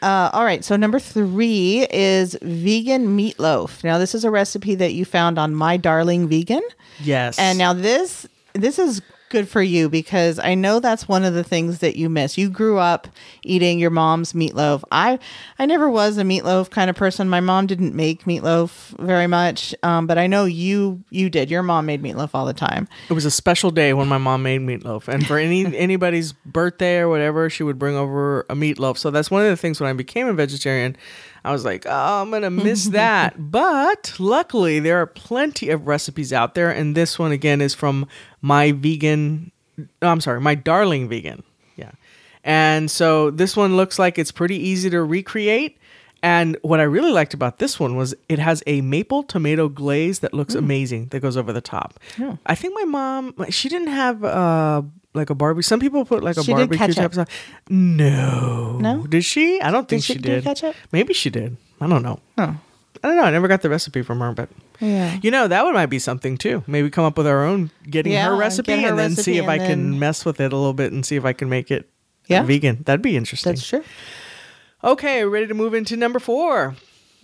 Uh, 0.03 0.31
all 0.33 0.45
right. 0.45 0.65
So 0.65 0.77
number 0.77 0.99
three 0.99 1.87
is 1.91 2.37
vegan 2.43 3.17
meatloaf. 3.17 3.83
Now 3.83 3.99
this 3.99 4.15
is 4.15 4.25
a 4.25 4.31
recipe 4.31 4.75
that 4.77 4.95
you 4.95 5.05
found 5.05 5.39
on 5.39 5.55
My 5.55 5.77
Darling 5.77 6.29
Vegan, 6.29 6.63
Yes. 7.01 7.39
and 7.39 7.59
now 7.59 7.73
this 7.73 8.27
this 8.55 8.79
is 8.79 9.03
good 9.29 9.49
for 9.49 9.63
you 9.63 9.89
because 9.89 10.39
I 10.39 10.55
know 10.55 10.81
that's 10.81 11.09
one 11.09 11.25
of 11.25 11.35
the 11.35 11.45
things 11.45 11.79
that 11.79 11.97
you 11.97 12.09
miss. 12.09 12.39
You 12.39 12.49
grew 12.51 12.79
up 12.79 13.09
eating 13.43 13.79
your 13.79 13.91
mom's 13.91 14.33
meatloaf. 14.33 14.83
I 14.91 15.19
I 15.59 15.67
never 15.67 15.91
was 15.91 16.19
a 16.19 16.23
meatloaf 16.23 16.71
kind 16.71 16.91
of 16.91 16.97
person. 16.97 17.29
My 17.29 17.41
mom 17.41 17.67
didn't 17.67 17.95
make 17.95 18.25
meatloaf 18.25 18.99
very 18.99 19.27
much, 19.27 19.75
um, 19.83 20.07
but 20.07 20.19
I 20.19 20.27
know 20.27 20.45
you 20.45 21.03
you 21.11 21.31
did. 21.31 21.51
Your 21.51 21.63
mom 21.63 21.87
made 21.87 22.03
meatloaf 22.03 22.31
all 22.35 22.47
the 22.47 22.53
time. 22.53 22.89
It 23.09 23.13
was 23.13 23.25
a 23.25 23.31
special 23.31 23.71
day 23.71 23.95
when 23.95 24.09
my 24.09 24.19
mom 24.19 24.43
made 24.43 24.61
meatloaf, 24.61 25.09
and 25.09 25.27
for 25.27 25.39
any 25.39 25.65
anybody's 25.77 26.33
birthday 26.33 26.99
or 26.99 27.09
whatever, 27.09 27.49
she 27.51 27.63
would 27.63 27.79
bring 27.79 27.97
over 27.97 28.41
a 28.51 28.55
meatloaf. 28.55 28.99
So 28.99 29.11
that's 29.11 29.31
one 29.31 29.43
of 29.43 29.49
the 29.49 29.57
things 29.57 29.81
when 29.81 29.89
I 29.89 29.93
became 29.93 30.27
a 30.27 30.33
vegetarian, 30.33 30.97
I 31.45 31.53
was 31.53 31.65
like, 31.65 31.87
oh, 31.87 32.23
I'm 32.23 32.31
gonna 32.31 32.51
miss 32.51 32.87
that. 32.89 33.35
But 33.51 34.15
luckily, 34.19 34.81
there 34.81 35.01
are 35.01 35.07
plenty 35.07 35.71
of 35.71 35.87
recipes 35.87 36.33
out 36.33 36.55
there, 36.55 36.71
and 36.71 36.95
this 36.95 37.19
one 37.19 37.33
again 37.33 37.61
is 37.61 37.75
from 37.75 38.07
my 38.43 38.73
vegan. 38.73 39.53
no, 39.77 39.87
I'm 40.03 40.21
sorry, 40.21 40.41
my 40.41 40.55
darling 40.55 41.09
vegan. 41.09 41.43
Yeah, 41.77 41.93
and 42.45 42.91
so 42.91 43.31
this 43.31 43.57
one 43.57 43.77
looks 43.77 43.99
like 43.99 44.19
it's 44.19 44.33
pretty 44.33 44.57
easy 44.57 44.91
to 44.91 45.03
recreate. 45.03 45.79
And 46.21 46.57
what 46.63 46.81
I 46.81 46.83
really 46.83 47.13
liked 47.13 47.33
about 47.33 47.59
this 47.61 47.79
one 47.79 47.95
was 47.95 48.13
it 48.29 48.41
has 48.41 48.61
a 48.67 48.81
maple 48.81 49.23
tomato 49.23 49.69
glaze 49.69 50.19
that 50.19 50.33
Mm. 50.33 50.39
looks 50.39 50.55
amazing 50.57 51.07
that 51.11 51.21
goes 51.21 51.37
over 51.37 51.53
the 51.53 51.61
top. 51.61 52.01
I 52.45 52.57
think 52.57 52.75
my 52.75 52.85
mom 52.85 53.35
she 53.51 53.69
didn't 53.69 53.89
have 53.95 54.25
uh 54.25 54.83
like 55.19 55.31
a 55.31 55.35
barbecue. 55.35 55.63
Some 55.63 55.81
people 55.81 56.05
put 56.05 56.23
like 56.25 56.37
a 56.39 56.43
She 56.43 56.53
did 56.53 56.71
barbecue 56.71 56.79
ketchup. 56.79 56.97
type 56.97 57.13
stuff. 57.13 57.29
No, 57.69 58.79
No? 58.81 59.07
Did 59.07 59.25
she? 59.25 59.61
I 59.61 59.71
don't 59.71 59.89
think 59.89 60.03
she 60.03 60.15
she, 60.15 60.19
do 60.19 60.29
did. 60.37 60.45
ketchup? 60.45 60.75
Maybe 60.93 61.13
she 61.15 61.29
did. 61.31 61.57
I 61.81 61.87
don't 61.89 62.03
know. 62.03 62.21
Oh, 62.39 62.57
I 63.03 63.07
don't 63.09 63.17
know. 63.17 63.23
I 63.23 63.31
never 63.31 63.47
got 63.49 63.63
the 63.63 63.71
recipe 63.71 64.03
from 64.03 64.21
her, 64.21 64.33
but 64.33 64.49
yeah. 64.81 65.19
you 65.23 65.31
know 65.31 65.47
that 65.49 65.65
one 65.65 65.75
might 65.75 65.87
be 65.87 65.99
something 65.99 66.37
too. 66.37 66.65
Maybe 66.67 66.91
come 66.91 67.05
up 67.05 67.17
with 67.17 67.27
our 67.27 67.45
own, 67.45 67.71
getting 67.89 68.13
Yeah, 68.13 68.29
her 68.31 68.37
recipe, 68.37 68.73
get 68.75 68.83
her 68.83 68.89
and 68.91 68.99
then 68.99 69.11
recipe 69.11 69.23
see 69.23 69.39
if 69.39 69.49
I 69.49 69.59
then- 69.59 69.69
can 69.69 69.99
mess 69.99 70.25
with 70.25 70.41
it 70.41 70.53
a 70.53 70.57
little 70.57 70.73
bit 70.73 70.93
and 70.93 71.05
see 71.07 71.17
if 71.17 71.25
I 71.25 71.33
can 71.33 71.49
make 71.49 71.71
it 71.71 71.89
Yeah. 72.27 72.43
vegan. 72.43 72.83
That'd 72.85 73.03
be 73.03 73.17
interesting. 73.17 73.53
That's 73.53 73.67
true. 73.69 73.85
Okay, 74.83 75.25
ready 75.25 75.47
to 75.47 75.55
move 75.55 75.75
into 75.75 75.97
number 75.97 76.19
four. 76.19 76.77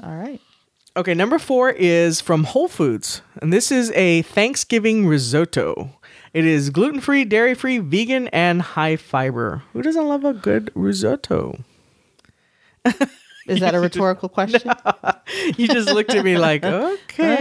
All 0.03 0.15
right. 0.17 0.41
Okay, 0.97 1.15
number 1.15 1.39
four 1.41 1.71
is 1.71 2.21
from 2.21 2.45
Whole 2.45 2.69
Foods, 2.69 3.21
and 3.43 3.53
this 3.53 3.73
is 3.73 3.91
a 3.93 4.23
Thanksgiving 4.23 5.07
risotto. 5.07 5.91
It 6.35 6.45
is 6.45 6.71
gluten 6.71 7.01
free, 7.01 7.25
dairy 7.25 7.55
free, 7.55 7.79
vegan, 7.79 8.27
and 8.29 8.61
high 8.61 8.97
fiber. 8.97 9.63
Who 9.73 9.83
doesn't 9.83 10.07
love 10.09 10.25
a 10.25 10.35
good 10.35 10.71
risotto? 10.75 11.61
Is 13.47 13.61
that 13.61 13.75
a 13.75 13.81
rhetorical 13.81 14.29
question? 14.29 14.71
You 15.57 15.67
just 15.69 15.89
looked 15.89 16.15
at 16.15 16.25
me 16.25 16.37
like, 16.37 16.65
okay. 16.65 17.33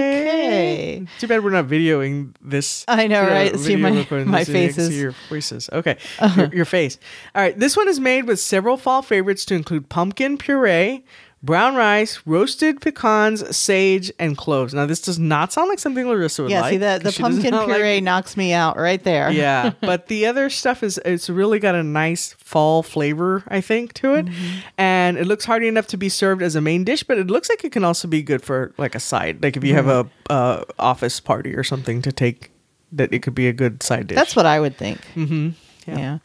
Okay. 0.97 1.05
Too 1.19 1.27
bad 1.27 1.43
we're 1.43 1.51
not 1.51 1.67
videoing 1.67 2.33
this. 2.41 2.85
I 2.87 3.07
know, 3.07 3.23
uh, 3.23 3.27
right? 3.27 3.59
See 3.59 3.75
my- 3.75 3.91
my 3.91 3.95
this 3.99 4.07
so 4.07 4.13
you 4.17 4.23
can 4.25 4.35
faces. 4.45 4.89
See 4.89 4.99
your 4.99 5.11
faces. 5.11 5.69
Okay, 5.71 5.97
your, 6.35 6.55
your 6.55 6.65
face. 6.65 6.97
All 7.35 7.41
right, 7.41 7.57
this 7.57 7.75
one 7.77 7.87
is 7.87 7.99
made 7.99 8.25
with 8.25 8.39
several 8.39 8.77
fall 8.77 9.01
favorites 9.01 9.45
to 9.45 9.55
include 9.55 9.89
pumpkin 9.89 10.37
puree, 10.37 11.03
brown 11.43 11.75
rice, 11.75 12.21
roasted 12.25 12.79
pecans, 12.79 13.55
sage, 13.55 14.11
and 14.17 14.37
cloves. 14.37 14.73
Now, 14.73 14.85
this 14.85 15.01
does 15.01 15.19
not 15.19 15.51
sound 15.51 15.67
like 15.69 15.77
something 15.79 16.07
Larissa 16.07 16.43
would 16.43 16.51
like. 16.51 16.55
yeah, 16.55 16.61
like. 16.61 16.71
see 16.71 16.77
that 16.77 17.03
the 17.03 17.11
pumpkin 17.11 17.51
not 17.51 17.67
like- 17.67 17.75
puree 17.77 17.99
knocks 18.01 18.37
me 18.37 18.53
out 18.53 18.77
right 18.77 19.03
there. 19.03 19.29
yeah, 19.29 19.73
but 19.81 20.07
the 20.07 20.25
other 20.25 20.49
stuff 20.49 20.81
is 20.83 20.99
it's 21.03 21.29
really 21.29 21.59
got 21.59 21.75
a 21.75 21.83
nice 21.83 22.33
fall 22.39 22.81
flavor, 22.81 23.43
I 23.49 23.59
think, 23.61 23.93
to 23.95 24.15
it, 24.15 24.25
Mm-hmm. 24.25 24.59
and 24.77 25.17
it 25.17 25.27
looks 25.27 25.43
hearty 25.45 25.67
enough 25.67 25.87
to 25.87 25.97
be 25.97 26.07
served 26.09 26.41
as 26.41 26.55
a 26.55 26.61
main 26.61 26.83
dish. 26.85 27.03
But 27.03 27.17
it 27.17 27.27
looks 27.27 27.49
like 27.49 27.63
it 27.65 27.71
can 27.73 27.83
also 27.83 28.07
be 28.07 28.23
good 28.23 28.41
for 28.41 28.73
like 28.77 28.95
a 28.95 28.99
side, 29.01 29.43
like 29.43 29.57
if 29.57 29.63
you 29.63 29.73
have 29.75 29.87
a 29.87 30.05
Mm-hmm. 30.05 30.09
uh, 30.29 30.63
office 30.79 31.19
party 31.19 31.53
or 31.53 31.63
something 31.63 32.01
to 32.01 32.11
take. 32.11 32.49
That 32.95 33.11
it 33.11 33.23
could 33.23 33.33
be 33.33 33.47
a 33.47 33.53
good 33.53 33.81
side 33.81 34.05
dish. 34.05 34.15
That's 34.15 34.35
what 34.35 34.45
I 34.45 34.59
would 34.59 34.77
think. 34.77 35.01
mm-hmm. 35.15 35.49
Yeah. 35.87 36.19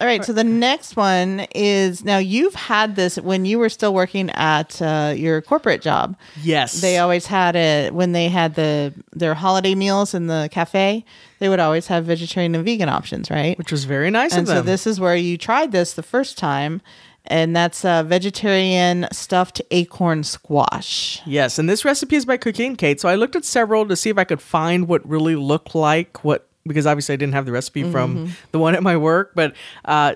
All 0.00 0.06
right. 0.06 0.24
So 0.24 0.32
the 0.32 0.44
next 0.44 0.94
one 0.96 1.46
is 1.54 2.04
now 2.04 2.18
you've 2.18 2.54
had 2.54 2.94
this 2.94 3.16
when 3.16 3.44
you 3.44 3.58
were 3.58 3.68
still 3.68 3.92
working 3.92 4.30
at 4.30 4.80
uh, 4.80 5.12
your 5.16 5.42
corporate 5.42 5.82
job. 5.82 6.16
Yes, 6.42 6.80
They 6.80 6.98
always 6.98 7.26
had 7.26 7.56
it 7.56 7.92
when 7.92 8.12
they 8.12 8.28
had 8.28 8.54
the 8.54 8.94
their 9.12 9.34
holiday 9.34 9.74
meals 9.74 10.14
in 10.14 10.28
the 10.28 10.48
cafe. 10.52 11.04
They 11.40 11.48
would 11.48 11.60
always 11.60 11.88
have 11.88 12.04
vegetarian 12.04 12.54
and 12.54 12.64
vegan 12.64 12.88
options, 12.88 13.30
right? 13.30 13.58
which 13.58 13.72
was 13.72 13.84
very 13.84 14.10
nice 14.10 14.32
and 14.32 14.42
of 14.42 14.46
them. 14.46 14.56
so 14.58 14.62
this 14.62 14.86
is 14.86 15.00
where 15.00 15.16
you 15.16 15.36
tried 15.38 15.72
this 15.72 15.94
the 15.94 16.02
first 16.02 16.38
time, 16.38 16.80
and 17.26 17.54
that's 17.54 17.84
a 17.84 18.04
vegetarian 18.06 19.06
stuffed 19.12 19.60
acorn 19.70 20.22
squash. 20.24 21.20
Yes, 21.26 21.58
and 21.58 21.68
this 21.68 21.84
recipe 21.84 22.16
is 22.16 22.24
by 22.24 22.36
Cookie 22.36 22.66
and 22.66 22.78
Kate. 22.78 23.00
So 23.00 23.08
I 23.08 23.14
looked 23.14 23.36
at 23.36 23.44
several 23.44 23.86
to 23.88 23.96
see 23.96 24.10
if 24.10 24.18
I 24.18 24.24
could 24.24 24.40
find 24.40 24.88
what 24.88 25.08
really 25.08 25.36
looked 25.36 25.74
like 25.74 26.24
what 26.24 26.47
because 26.68 26.86
obviously 26.86 27.14
I 27.14 27.16
didn't 27.16 27.34
have 27.34 27.46
the 27.46 27.52
recipe 27.52 27.82
Mm-hmm. 27.82 27.92
from 27.92 28.30
the 28.52 28.58
one 28.60 28.74
at 28.76 28.82
my 28.82 28.96
work, 28.96 29.32
but 29.34 29.54
uh, 29.84 30.14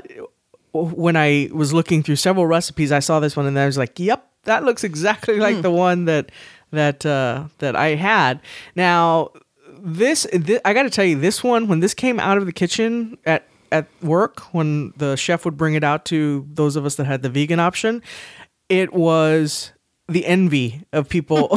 when 0.73 1.16
I 1.16 1.49
was 1.52 1.73
looking 1.73 2.02
through 2.02 2.16
several 2.16 2.47
recipes, 2.47 2.92
I 2.92 3.00
saw 3.00 3.21
this 3.21 3.37
one 3.37 3.47
and 3.47 3.59
I 3.59 3.66
was 3.66 3.76
like, 3.78 3.99
"Yep, 3.99 4.26
that 4.44 4.64
looks 4.64 4.85
exactly 4.85 5.38
like 5.40 5.56
Hmm. 5.56 5.62
the 5.62 5.71
one 5.71 6.04
that 6.06 6.30
that 6.71 7.04
uh, 7.04 7.44
that 7.59 7.76
I 7.76 7.88
had." 7.97 8.40
Now, 8.76 9.30
this, 9.78 10.25
thi- 10.30 10.61
I 10.64 10.73
got 10.73 10.85
to 10.85 10.90
tell 10.90 11.04
you, 11.04 11.18
this 11.18 11.42
one 11.44 11.68
when 11.68 11.80
this 11.80 11.92
came 11.94 12.18
out 12.21 12.38
of 12.38 12.47
the 12.47 12.52
kitchen 12.52 13.18
at 13.26 13.47
at 13.71 13.87
work 14.02 14.40
when 14.54 14.92
the 14.97 15.16
chef 15.16 15.44
would 15.44 15.56
bring 15.56 15.75
it 15.75 15.82
out 15.85 16.04
to 16.06 16.47
those 16.52 16.76
of 16.76 16.85
us 16.87 16.94
that 16.97 17.04
had 17.04 17.23
the 17.23 17.28
vegan 17.30 17.59
option, 17.61 18.02
it 18.68 18.92
was 18.92 19.73
the 20.09 20.26
envy 20.26 20.85
of 20.92 21.09
people 21.09 21.49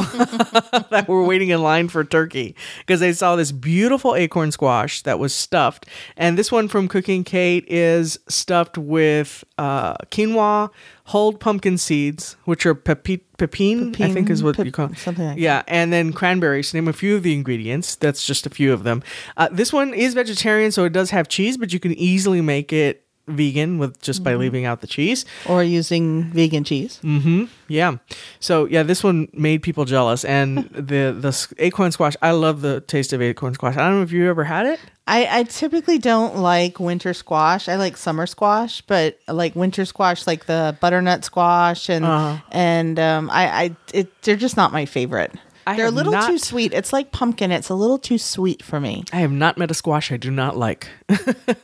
that 0.90 1.06
were 1.08 1.24
waiting 1.24 1.50
in 1.50 1.62
line 1.62 1.88
for 1.88 2.04
turkey 2.04 2.54
because 2.80 3.00
they 3.00 3.12
saw 3.12 3.36
this 3.36 3.52
beautiful 3.52 4.14
acorn 4.14 4.52
squash 4.52 5.02
that 5.02 5.18
was 5.18 5.34
stuffed. 5.34 5.86
And 6.16 6.38
this 6.38 6.50
one 6.52 6.68
from 6.68 6.88
Cookie 6.88 7.16
and 7.16 7.26
Kate 7.26 7.64
is 7.68 8.18
stuffed 8.28 8.78
with 8.78 9.44
uh, 9.58 9.96
quinoa, 10.10 10.70
whole 11.04 11.32
pumpkin 11.32 11.76
seeds, 11.76 12.36
which 12.44 12.64
are 12.66 12.74
pepi- 12.74 13.24
pepine, 13.38 14.00
I 14.00 14.12
think 14.12 14.30
is 14.30 14.42
what 14.42 14.56
Pep- 14.56 14.66
you 14.66 14.72
call 14.72 14.92
it. 14.92 14.98
something 14.98 15.26
like 15.26 15.38
Yeah, 15.38 15.62
and 15.68 15.92
then 15.92 16.12
cranberries. 16.12 16.70
To 16.70 16.76
name 16.76 16.88
a 16.88 16.92
few 16.92 17.16
of 17.16 17.22
the 17.22 17.34
ingredients. 17.34 17.96
That's 17.96 18.24
just 18.26 18.46
a 18.46 18.50
few 18.50 18.72
of 18.72 18.84
them. 18.84 19.02
Uh, 19.36 19.48
this 19.50 19.72
one 19.72 19.92
is 19.92 20.14
vegetarian, 20.14 20.72
so 20.72 20.84
it 20.84 20.92
does 20.92 21.10
have 21.10 21.28
cheese, 21.28 21.56
but 21.56 21.72
you 21.72 21.80
can 21.80 21.92
easily 21.94 22.40
make 22.40 22.72
it 22.72 23.05
vegan 23.28 23.78
with 23.78 24.00
just 24.00 24.22
by 24.22 24.34
leaving 24.34 24.64
out 24.64 24.80
the 24.80 24.86
cheese. 24.86 25.24
or 25.48 25.62
using 25.62 26.24
vegan 26.32 26.64
cheese. 26.64 27.00
Mm-hmm. 27.02 27.44
Yeah. 27.68 27.96
So 28.40 28.66
yeah, 28.66 28.82
this 28.84 29.02
one 29.02 29.28
made 29.32 29.62
people 29.62 29.84
jealous, 29.84 30.24
and 30.24 30.64
the 30.72 31.14
the 31.18 31.54
acorn 31.58 31.90
squash. 31.92 32.14
I 32.22 32.30
love 32.32 32.60
the 32.60 32.80
taste 32.82 33.12
of 33.12 33.20
acorn 33.22 33.54
squash. 33.54 33.76
I 33.76 33.80
don't 33.88 33.96
know 33.98 34.02
if 34.02 34.12
you 34.12 34.28
ever 34.30 34.44
had 34.44 34.66
it. 34.66 34.78
I, 35.08 35.38
I 35.40 35.42
typically 35.44 35.98
don't 35.98 36.38
like 36.38 36.80
winter 36.80 37.14
squash. 37.14 37.68
I 37.68 37.76
like 37.76 37.96
summer 37.96 38.26
squash, 38.26 38.80
but 38.82 39.18
I 39.28 39.32
like 39.32 39.54
winter 39.54 39.84
squash, 39.84 40.26
like 40.26 40.46
the 40.46 40.76
butternut 40.80 41.24
squash, 41.24 41.88
and 41.88 42.04
Uh-huh. 42.04 42.42
and 42.50 42.98
um, 42.98 43.30
I, 43.30 43.46
I 43.48 43.76
it, 43.94 44.22
they're 44.22 44.34
just 44.36 44.56
not 44.56 44.72
my 44.72 44.84
favorite. 44.84 45.32
I 45.66 45.76
they're 45.76 45.86
a 45.86 45.90
little 45.90 46.12
too 46.12 46.38
sweet. 46.38 46.72
It's 46.72 46.92
like 46.92 47.10
pumpkin. 47.10 47.50
It's 47.50 47.68
a 47.68 47.74
little 47.74 47.98
too 47.98 48.18
sweet 48.18 48.62
for 48.62 48.78
me. 48.78 49.04
I 49.12 49.16
have 49.16 49.32
not 49.32 49.58
met 49.58 49.70
a 49.70 49.74
squash 49.74 50.12
I 50.12 50.16
do 50.16 50.30
not 50.30 50.56
like. 50.56 50.88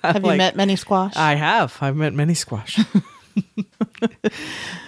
Have 0.03 0.25
you 0.25 0.37
met 0.37 0.57
many 0.57 0.75
squash? 0.75 1.17
I 1.17 1.35
have. 1.37 1.77
I've 1.81 1.97
met 1.97 2.13
many 2.13 2.35
squash. 2.35 2.81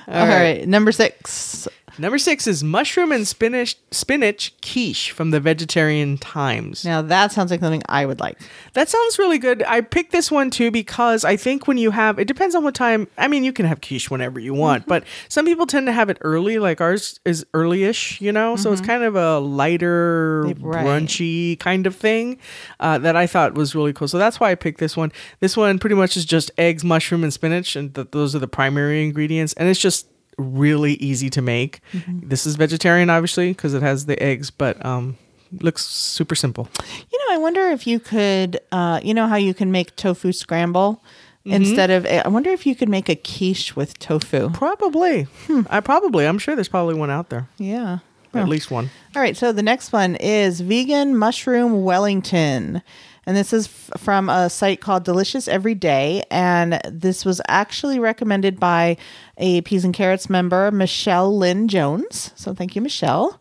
All 0.09 0.27
right. 0.27 0.67
number 0.67 0.91
six. 0.93 1.69
Number 1.99 2.19
six 2.19 2.47
is 2.47 2.65
mushroom 2.65 3.13
and 3.13 3.27
spinach 3.27 3.77
spinach 3.91 4.53
quiche 4.61 5.11
from 5.13 5.31
the 5.31 5.41
Vegetarian 5.41 6.19
Times. 6.19 6.85
Now 6.85 7.03
that 7.03 7.33
sounds 7.33 7.51
like 7.51 7.61
something 7.61 7.83
I 7.89 8.05
would 8.07 8.21
like. 8.21 8.39
That 8.73 8.89
sounds 8.89 9.19
really 9.19 9.39
good. 9.39 9.63
I 9.65 9.81
picked 9.81 10.13
this 10.13 10.31
one 10.31 10.51
too 10.51 10.71
because 10.71 11.25
I 11.25 11.37
think 11.37 11.67
when 11.69 11.79
you 11.79 11.91
have 11.93 12.19
it 12.19 12.27
depends 12.27 12.55
on 12.55 12.65
what 12.65 12.75
time. 12.75 13.07
I 13.19 13.29
mean, 13.29 13.45
you 13.45 13.53
can 13.53 13.67
have 13.67 13.81
quiche 13.81 14.11
whenever 14.11 14.41
you 14.41 14.55
want, 14.55 14.87
but 14.87 15.05
some 15.29 15.45
people 15.47 15.67
tend 15.67 15.87
to 15.87 15.93
have 15.93 16.11
it 16.11 16.19
early. 16.23 16.59
Like 16.59 16.81
ours 16.81 17.21
is 17.25 17.45
early-ish, 17.55 18.21
you 18.21 18.33
know. 18.33 18.57
So 18.57 18.73
it's 18.73 18.81
kind 18.81 19.03
of 19.05 19.15
a 19.17 19.39
lighter, 19.39 20.43
Right. 20.61 20.85
brunchy 20.85 21.59
kind 21.61 21.87
of 21.87 21.95
thing 21.95 22.39
uh, 22.81 22.99
that 22.99 23.17
I 23.17 23.27
thought 23.27 23.55
was 23.55 23.75
really 23.75 23.93
cool. 23.93 24.09
So 24.09 24.19
that's 24.19 24.41
why 24.41 24.51
I 24.51 24.55
picked 24.55 24.81
this 24.81 24.97
one. 24.97 25.13
This 25.41 25.57
one 25.57 25.79
pretty 25.79 25.97
much 25.97 26.17
is 26.17 26.25
just 26.25 26.51
eggs, 26.59 26.85
mushroom, 26.85 27.23
and 27.23 27.33
spinach, 27.33 27.77
and 27.77 27.95
th- 27.95 28.09
those 28.11 28.35
are 28.35 28.39
the 28.39 28.49
primary 28.49 29.05
ingredients. 29.05 29.53
And 29.55 29.69
it's 29.69 29.81
just 29.81 30.07
really 30.39 30.95
easy 30.95 31.31
to 31.31 31.43
make. 31.43 31.81
This 32.07 32.47
is 32.47 32.57
vegetarian, 32.57 33.11
obviously, 33.11 33.51
because 33.51 33.75
it 33.75 33.83
has 33.83 34.07
the 34.07 34.21
eggs, 34.23 34.51
but 34.51 34.85
um, 34.85 35.17
looks 35.61 35.87
super 35.87 36.35
simple. 36.35 36.69
You 37.13 37.19
know, 37.19 37.35
I 37.35 37.39
wonder 37.39 37.69
if 37.69 37.87
you 37.87 38.01
could, 38.01 38.61
uh, 38.73 39.01
you 39.03 39.15
know, 39.15 39.27
how 39.27 39.37
you 39.37 39.55
can 39.55 39.71
make 39.73 39.97
tofu 39.97 40.33
scramble 40.33 41.03
instead 41.45 41.91
of. 41.91 42.07
I 42.07 42.29
wonder 42.29 42.51
if 42.51 42.67
you 42.67 42.75
could 42.75 42.89
make 42.89 43.09
a 43.09 43.17
quiche 43.17 43.77
with 43.77 43.99
tofu. 43.99 44.51
Probably. 44.51 45.27
I 45.69 45.81
probably. 45.81 46.27
I'm 46.27 46.39
sure 46.39 46.55
there's 46.55 46.69
probably 46.69 46.95
one 46.95 47.11
out 47.11 47.31
there. 47.31 47.49
Yeah. 47.59 47.99
At 48.35 48.49
least 48.49 48.69
one. 48.69 48.91
All 49.15 49.23
right, 49.23 49.37
so 49.37 49.53
the 49.53 49.63
next 49.63 49.93
one 49.93 50.17
is 50.17 50.61
vegan 50.61 51.17
mushroom 51.17 51.85
Wellington. 51.85 52.83
And 53.27 53.37
this 53.37 53.53
is 53.53 53.67
f- 53.67 54.01
from 54.01 54.29
a 54.29 54.51
site 54.51 54.81
called 54.81 55.05
Delicious 55.05 55.49
Every 55.49 55.75
Day. 55.75 56.25
And 56.31 56.81
this 56.91 57.25
was 57.25 57.41
actually 57.49 57.99
recommended 57.99 58.61
by 58.61 58.97
a 59.39 59.61
Peas 59.63 59.85
and 59.85 59.95
Carrots 59.95 60.29
member, 60.29 60.71
Michelle 60.71 61.37
Lynn 61.37 61.69
Jones. 61.69 62.33
So 62.37 62.55
thank 62.55 62.77
you, 62.77 62.83
Michelle. 62.83 63.41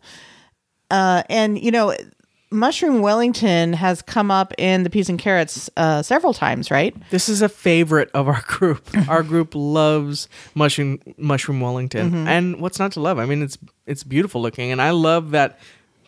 Uh, 0.90 1.22
and, 1.28 1.62
you 1.62 1.70
know, 1.70 1.94
mushroom 2.50 3.00
Wellington 3.00 3.72
has 3.74 4.00
come 4.00 4.30
up 4.30 4.54
in 4.56 4.84
the 4.84 4.90
Peas 4.90 5.08
and 5.08 5.18
Carrots 5.18 5.68
uh, 5.76 6.02
several 6.02 6.32
times, 6.32 6.70
right? 6.70 6.94
This 7.10 7.28
is 7.28 7.42
a 7.42 7.48
favorite 7.48 8.10
of 8.14 8.28
our 8.28 8.42
group. 8.46 8.88
our 9.08 9.22
group 9.22 9.52
loves 9.54 10.28
mushroom 10.54 11.00
mushroom 11.18 11.60
Wellington, 11.60 12.28
and 12.28 12.60
what's 12.60 12.78
not 12.78 12.92
to 12.92 13.00
love? 13.00 13.18
I 13.18 13.26
mean, 13.26 13.42
it's 13.42 13.58
it's 13.86 14.04
beautiful 14.04 14.40
looking, 14.40 14.70
and 14.72 14.80
I 14.80 14.90
love 14.90 15.32
that 15.32 15.58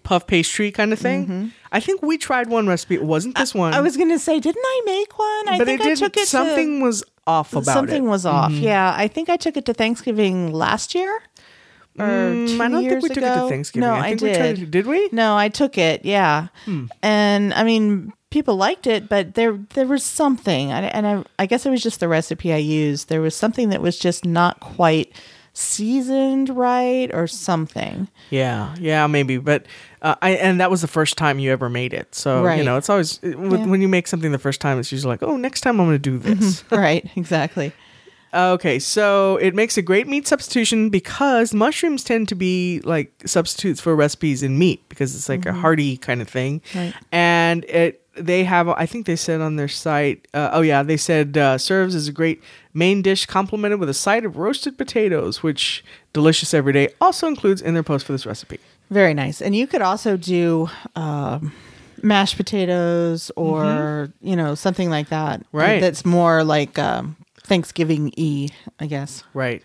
puff 0.07 0.27
pastry 0.27 0.71
kind 0.71 0.93
of 0.93 0.99
thing. 1.01 1.53
I 1.73 1.81
think 1.81 2.01
we 2.03 2.17
tried 2.17 2.49
one 2.49 2.67
recipe. 2.69 2.95
It 2.95 3.03
wasn't 3.05 3.37
this 3.37 3.53
one, 3.55 3.75
I 3.75 3.81
was 3.81 3.97
going 3.97 4.09
to 4.11 4.19
say, 4.21 4.39
didn't 4.41 4.65
I 4.65 4.83
make 4.87 5.19
one? 5.19 5.49
I 5.49 5.59
but 5.59 5.67
think 5.67 5.81
I 5.83 5.95
took 5.95 6.17
it 6.17 6.21
to- 6.21 6.27
something 6.27 6.81
was 6.81 7.03
off 7.27 7.53
about 7.53 7.65
something 7.65 7.85
it. 7.85 7.91
Something 7.91 8.09
was 8.09 8.25
off. 8.25 8.53
Yeah, 8.53 8.95
I 8.97 9.09
think 9.09 9.29
I 9.29 9.37
took 9.37 9.57
it 9.57 9.65
to 9.67 9.75
Thanksgiving 9.75 10.53
last 10.53 10.95
year. 10.95 11.13
Or 11.99 12.05
Mm, 12.07 12.61
I 12.61 12.69
don't 12.69 12.73
think 12.81 12.91
years 12.91 13.03
we 13.03 13.09
took 13.09 13.19
it 13.19 13.21
to 13.35 13.49
Thanksgiving. 13.49 13.89
No, 13.89 13.95
I 13.95 13.99
I, 13.99 14.09
think 14.11 14.21
did. 14.21 14.29
we 14.31 14.35
tried 14.37 14.59
it- 14.61 14.71
did 14.71 14.87
we? 14.87 15.09
Hmm. 15.09 15.17
No, 15.17 15.37
I 15.37 15.49
took 15.49 15.77
it. 15.79 16.05
Yeah, 16.05 16.49
and 17.03 17.55
I 17.55 17.65
mean, 17.65 18.13
people 18.31 18.55
liked 18.57 18.87
it, 18.87 19.09
but 19.09 19.35
there 19.35 19.59
there 19.75 19.87
was 19.87 20.05
something, 20.05 20.71
and, 20.71 20.87
and 20.95 21.07
I 21.07 21.25
I 21.43 21.47
guess 21.47 21.65
it 21.67 21.71
was 21.71 21.83
just 21.83 21.99
the 22.01 22.07
recipe 22.09 22.53
I 22.53 22.59
used. 22.59 23.09
There 23.09 23.23
was 23.23 23.35
something 23.35 23.71
that 23.71 23.81
was 23.83 23.99
just 23.99 24.25
not 24.27 24.61
quite 24.61 25.11
seasoned 25.55 26.51
right, 26.51 27.09
or 27.15 27.27
something. 27.27 28.09
Yeah, 28.31 28.75
yeah, 28.79 29.07
maybe. 29.07 29.39
But 29.39 29.65
uh, 30.07 30.15
I 30.23 30.31
and 30.31 30.61
that 30.61 30.71
was 30.71 30.83
the 30.83 30.89
first 30.89 31.19
time 31.19 31.39
you 31.39 31.51
ever 31.51 31.69
made 31.69 31.93
it. 31.93 32.15
So 32.15 32.53
you 32.55 32.63
know, 32.65 32.77
it's 32.77 32.89
always 32.89 33.21
with, 33.23 33.35
Yeah. 33.61 33.67
when 33.67 33.81
you 33.81 33.89
make 33.89 34.07
something 34.07 34.31
the 34.31 34.39
first 34.39 34.61
time, 34.61 34.79
it's 34.79 34.93
usually 34.93 35.11
like, 35.11 35.23
oh, 35.23 35.37
next 35.37 35.63
time 35.63 35.81
I'm 35.81 35.87
going 35.89 36.01
to 36.01 36.11
do 36.11 36.19
this. 36.19 36.65
right, 36.71 37.09
exactly. 37.17 37.73
Okay, 38.35 38.79
so 38.79 39.37
it 39.39 39.55
makes 39.55 39.77
a 39.79 39.83
great 39.83 40.07
meat 40.07 40.29
substitution 40.29 40.91
because 40.91 41.55
mushrooms 41.55 42.05
tend 42.05 42.29
to 42.29 42.35
be 42.35 42.81
like 42.85 43.11
substitutes 43.25 43.81
for 43.81 43.97
recipes 43.97 44.43
in 44.43 44.59
meat 44.59 44.87
because 44.89 45.15
it's 45.17 45.29
like 45.29 45.47
a 45.47 45.53
hearty 45.53 45.97
kind 45.97 46.21
of 46.21 46.29
thing. 46.29 46.61
Right. 46.75 46.95
And 47.11 47.65
it 47.65 48.03
they 48.17 48.45
have 48.45 48.69
I 48.69 48.87
think 48.87 49.07
they 49.07 49.17
said 49.17 49.41
on 49.41 49.57
their 49.57 49.69
site 49.69 50.29
uh, 50.35 50.51
oh 50.53 50.61
yeah, 50.61 50.83
they 50.83 50.97
said 50.97 51.37
uh, 51.37 51.59
serves 51.59 51.95
as 51.95 52.09
a 52.09 52.13
great 52.13 52.43
main 52.75 53.01
dish 53.03 53.27
complemented 53.27 53.81
with 53.81 53.89
a 53.89 53.95
side 53.95 54.25
of 54.25 54.37
roasted 54.37 54.77
potatoes 54.77 55.43
which 55.43 55.85
delicious 56.13 56.53
every 56.55 56.73
day 56.73 56.89
also 57.01 57.27
includes 57.27 57.63
in 57.63 57.75
their 57.75 57.83
post 57.83 58.05
for 58.07 58.13
this 58.13 58.27
recipe. 58.27 58.59
Very 58.91 59.15
nice. 59.15 59.43
And 59.43 59.55
you 59.55 59.67
could 59.67 59.83
also 59.83 60.17
do 60.17 60.69
um, 60.95 61.53
mashed 62.03 62.37
potatoes 62.37 63.31
or, 63.37 64.13
you 64.21 64.37
know, 64.37 64.55
something 64.55 64.91
like 64.91 65.09
that. 65.09 65.41
Mm-hmm. 65.41 65.57
Right. 65.57 65.81
That's 65.81 66.05
more 66.05 66.45
like 66.45 66.79
um, 66.79 67.17
Thanksgiving 67.43 68.13
E, 68.17 68.51
I 68.79 68.87
guess. 68.87 69.25
Right. 69.35 69.63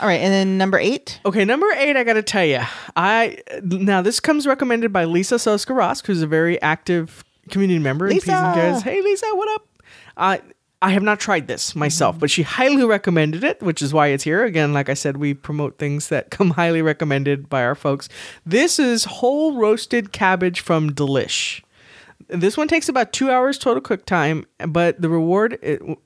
All 0.00 0.08
right. 0.08 0.20
And 0.20 0.32
then 0.32 0.58
number 0.58 0.78
eight. 0.78 1.20
Okay, 1.24 1.44
number 1.44 1.66
eight, 1.76 1.96
I 1.96 2.04
got 2.04 2.14
to 2.14 2.22
tell 2.22 2.44
you, 2.44 2.60
I 2.96 3.38
now 3.62 4.02
this 4.02 4.20
comes 4.20 4.46
recommended 4.46 4.92
by 4.92 5.04
Lisa 5.04 5.36
Soska 5.36 5.74
Rosk, 5.74 6.06
who's 6.06 6.22
a 6.22 6.26
very 6.26 6.60
active 6.62 7.24
community 7.50 7.78
member 7.78 8.06
in 8.06 8.14
Peas 8.14 8.28
and 8.28 8.74
Lisa! 8.74 8.84
Hey, 8.84 9.02
Lisa, 9.02 9.26
what 9.32 9.48
up? 9.54 9.68
Uh, 10.16 10.38
I 10.84 10.90
have 10.90 11.02
not 11.02 11.18
tried 11.18 11.48
this 11.48 11.74
myself, 11.74 12.16
mm-hmm. 12.16 12.20
but 12.20 12.30
she 12.30 12.42
highly 12.42 12.84
recommended 12.84 13.42
it, 13.42 13.62
which 13.62 13.80
is 13.80 13.94
why 13.94 14.08
it's 14.08 14.22
here. 14.22 14.44
Again, 14.44 14.74
like 14.74 14.90
I 14.90 14.94
said, 14.94 15.16
we 15.16 15.32
promote 15.32 15.78
things 15.78 16.08
that 16.08 16.30
come 16.30 16.50
highly 16.50 16.82
recommended 16.82 17.48
by 17.48 17.64
our 17.64 17.74
folks. 17.74 18.10
This 18.44 18.78
is 18.78 19.04
whole 19.04 19.56
roasted 19.56 20.12
cabbage 20.12 20.60
from 20.60 20.90
Delish. 20.90 21.62
This 22.28 22.58
one 22.58 22.68
takes 22.68 22.88
about 22.88 23.14
two 23.14 23.30
hours 23.30 23.56
total 23.56 23.80
cook 23.80 24.04
time, 24.04 24.44
but 24.58 25.00
the 25.00 25.08
reward 25.08 25.58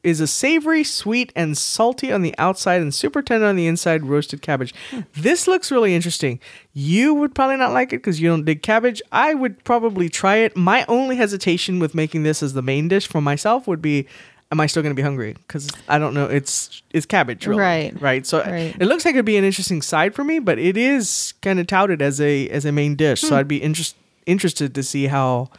is 0.04 0.20
a 0.20 0.28
savory, 0.28 0.84
sweet, 0.84 1.32
and 1.34 1.58
salty 1.58 2.12
on 2.12 2.22
the 2.22 2.34
outside 2.38 2.80
and 2.80 2.94
super 2.94 3.20
tender 3.20 3.46
on 3.46 3.56
the 3.56 3.66
inside 3.66 4.04
roasted 4.04 4.42
cabbage. 4.42 4.72
Hmm. 4.90 5.00
This 5.14 5.48
looks 5.48 5.72
really 5.72 5.94
interesting. 5.94 6.38
You 6.72 7.14
would 7.14 7.34
probably 7.34 7.56
not 7.56 7.72
like 7.72 7.92
it 7.92 7.96
because 7.98 8.20
you 8.20 8.28
don't 8.28 8.44
dig 8.44 8.62
cabbage. 8.62 9.02
I 9.10 9.34
would 9.34 9.64
probably 9.64 10.08
try 10.08 10.36
it. 10.36 10.56
My 10.56 10.84
only 10.86 11.16
hesitation 11.16 11.80
with 11.80 11.96
making 11.96 12.22
this 12.22 12.44
as 12.44 12.52
the 12.52 12.62
main 12.62 12.86
dish 12.86 13.08
for 13.08 13.20
myself 13.20 13.66
would 13.66 13.82
be. 13.82 14.06
Am 14.50 14.60
I 14.60 14.66
still 14.66 14.82
going 14.82 14.94
to 14.94 14.96
be 14.96 15.02
hungry? 15.02 15.34
Because 15.34 15.70
I 15.88 15.98
don't 15.98 16.14
know. 16.14 16.24
It's 16.24 16.82
it's 16.90 17.04
cabbage, 17.04 17.46
really. 17.46 17.60
Right. 17.60 18.00
Right. 18.00 18.26
So 18.26 18.40
Right. 18.40 18.74
it 18.80 18.86
looks 18.86 19.04
like 19.04 19.14
it'd 19.14 19.26
be 19.26 19.36
an 19.36 19.44
interesting 19.44 19.82
side 19.82 20.14
for 20.14 20.24
me, 20.24 20.38
but 20.38 20.58
it 20.58 20.76
is 20.78 21.34
kind 21.42 21.60
of 21.60 21.66
touted 21.66 22.00
as 22.00 22.18
a 22.20 22.48
as 22.48 22.64
a 22.64 22.72
main 22.72 22.94
dish. 22.96 23.20
So 23.20 23.36
I'd 23.36 23.46
be 23.48 23.58
interest, 23.58 23.94
interested 24.24 24.74
to 24.74 24.82
see 24.82 25.06
how 25.06 25.50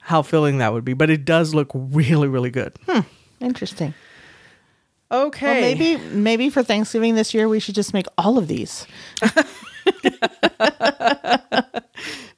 how 0.00 0.20
filling 0.22 0.58
that 0.58 0.74
would 0.74 0.84
be. 0.84 0.92
But 0.92 1.08
it 1.08 1.24
does 1.24 1.54
look 1.54 1.70
really 1.72 2.28
really 2.28 2.50
good. 2.50 2.74
Hmm. 2.86 3.00
Interesting. 3.40 3.94
Okay. 5.10 5.46
Well, 5.46 5.60
maybe 5.62 5.96
maybe 6.10 6.50
for 6.50 6.62
Thanksgiving 6.62 7.14
this 7.14 7.32
year 7.32 7.48
we 7.48 7.60
should 7.60 7.74
just 7.74 7.94
make 7.94 8.06
all 8.18 8.36
of 8.36 8.46
these. 8.46 8.86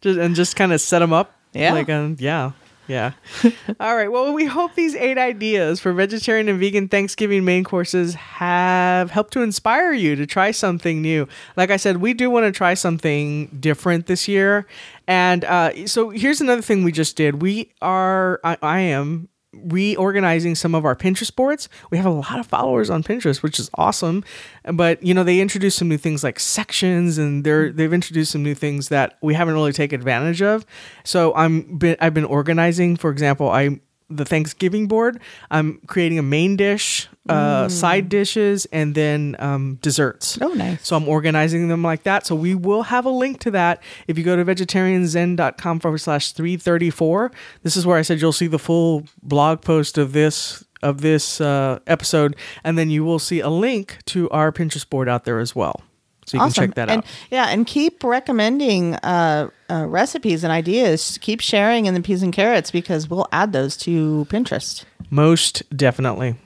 just, 0.00 0.18
and 0.18 0.35
just 0.37 0.55
kind 0.57 0.72
of 0.72 0.81
set 0.81 1.00
them 1.00 1.12
up. 1.12 1.33
Yeah. 1.53 1.72
Like 1.72 1.88
um, 1.90 2.16
yeah. 2.20 2.53
Yeah. 2.90 3.12
All 3.79 3.94
right. 3.94 4.11
Well, 4.11 4.33
we 4.33 4.46
hope 4.46 4.74
these 4.74 4.96
eight 4.96 5.16
ideas 5.16 5.79
for 5.79 5.92
vegetarian 5.92 6.48
and 6.48 6.59
vegan 6.59 6.88
Thanksgiving 6.88 7.44
main 7.44 7.62
courses 7.62 8.14
have 8.16 9.12
helped 9.12 9.33
to 9.35 9.42
inspire 9.42 9.92
you 9.92 10.16
to 10.16 10.26
try 10.26 10.50
something 10.50 11.00
new. 11.00 11.29
Like 11.57 11.70
I 11.70 11.76
said, 11.76 11.98
we 11.98 12.14
do 12.14 12.31
want 12.31 12.46
to 12.46 12.53
try 12.53 12.74
something 12.74 13.46
different 13.61 14.07
this 14.07 14.26
year. 14.26 14.66
And 15.07 15.44
uh, 15.44 15.87
so 15.87 16.11
here's 16.11 16.40
another 16.40 16.62
thing 16.62 16.83
we 16.83 16.90
just 16.90 17.14
did. 17.14 17.40
We 17.40 17.70
are, 17.81 18.40
I, 18.42 18.57
I 18.61 18.81
am 18.81 19.29
reorganizing 19.52 20.54
some 20.54 20.74
of 20.74 20.84
our 20.84 20.94
Pinterest 20.94 21.34
boards. 21.34 21.68
We 21.90 21.96
have 21.96 22.06
a 22.06 22.10
lot 22.10 22.38
of 22.38 22.46
followers 22.46 22.88
on 22.90 23.02
Pinterest, 23.02 23.42
which 23.42 23.58
is 23.58 23.70
awesome. 23.74 24.24
But 24.64 25.02
you 25.02 25.14
know, 25.14 25.24
they 25.24 25.40
introduced 25.40 25.78
some 25.78 25.88
new 25.88 25.98
things 25.98 26.22
like 26.22 26.38
sections, 26.38 27.18
and 27.18 27.44
they're 27.44 27.72
they've 27.72 27.92
introduced 27.92 28.32
some 28.32 28.42
new 28.42 28.54
things 28.54 28.88
that 28.88 29.18
we 29.22 29.34
haven't 29.34 29.54
really 29.54 29.72
taken 29.72 30.00
advantage 30.00 30.42
of. 30.42 30.64
So 31.04 31.34
I'm 31.34 31.78
been, 31.78 31.96
I've 32.00 32.14
been 32.14 32.24
organizing. 32.24 32.96
For 32.96 33.10
example, 33.10 33.50
I 33.50 33.80
the 34.10 34.24
Thanksgiving 34.24 34.88
board. 34.88 35.20
I'm 35.50 35.80
creating 35.86 36.18
a 36.18 36.22
main 36.22 36.56
dish, 36.56 37.08
uh, 37.28 37.68
side 37.68 38.08
dishes, 38.08 38.66
and 38.72 38.94
then 38.94 39.36
um, 39.38 39.78
desserts. 39.82 40.38
Oh, 40.40 40.52
nice. 40.52 40.86
So 40.86 40.96
I'm 40.96 41.08
organizing 41.08 41.68
them 41.68 41.82
like 41.82 42.02
that. 42.02 42.26
So 42.26 42.34
we 42.34 42.54
will 42.54 42.82
have 42.82 43.06
a 43.06 43.10
link 43.10 43.40
to 43.40 43.50
that 43.52 43.82
if 44.08 44.18
you 44.18 44.24
go 44.24 44.36
to 44.36 44.44
vegetarianzen.com 44.44 45.80
forward 45.80 45.98
slash 45.98 46.32
334. 46.32 47.30
This 47.62 47.76
is 47.76 47.86
where 47.86 47.98
I 47.98 48.02
said 48.02 48.20
you'll 48.20 48.32
see 48.32 48.48
the 48.48 48.58
full 48.58 49.04
blog 49.22 49.62
post 49.62 49.96
of 49.96 50.12
this 50.12 50.64
of 50.82 51.02
this 51.02 51.42
uh, 51.42 51.78
episode, 51.86 52.34
and 52.64 52.78
then 52.78 52.88
you 52.88 53.04
will 53.04 53.18
see 53.18 53.40
a 53.40 53.50
link 53.50 53.98
to 54.06 54.30
our 54.30 54.50
Pinterest 54.50 54.88
board 54.88 55.10
out 55.10 55.24
there 55.26 55.38
as 55.38 55.54
well. 55.54 55.82
So 56.26 56.37
you 56.37 56.42
awesome. 56.42 56.52
can 56.52 56.68
check 56.68 56.74
that 56.76 56.90
and, 56.90 56.98
out. 56.98 57.06
Yeah, 57.30 57.46
and 57.48 57.66
keep 57.66 58.04
recommending 58.04 58.94
uh, 58.96 59.50
uh, 59.68 59.87
recipes 59.87 60.44
and 60.44 60.52
ideas. 60.52 61.18
Keep 61.20 61.40
sharing 61.40 61.87
in 61.87 61.94
the 61.94 62.00
peas 62.00 62.22
and 62.22 62.33
carrots 62.33 62.70
because 62.70 63.09
we'll 63.09 63.28
add 63.33 63.52
those 63.52 63.76
to 63.78 64.26
Pinterest. 64.30 64.85
Most 65.11 65.62
definitely. 65.76 66.37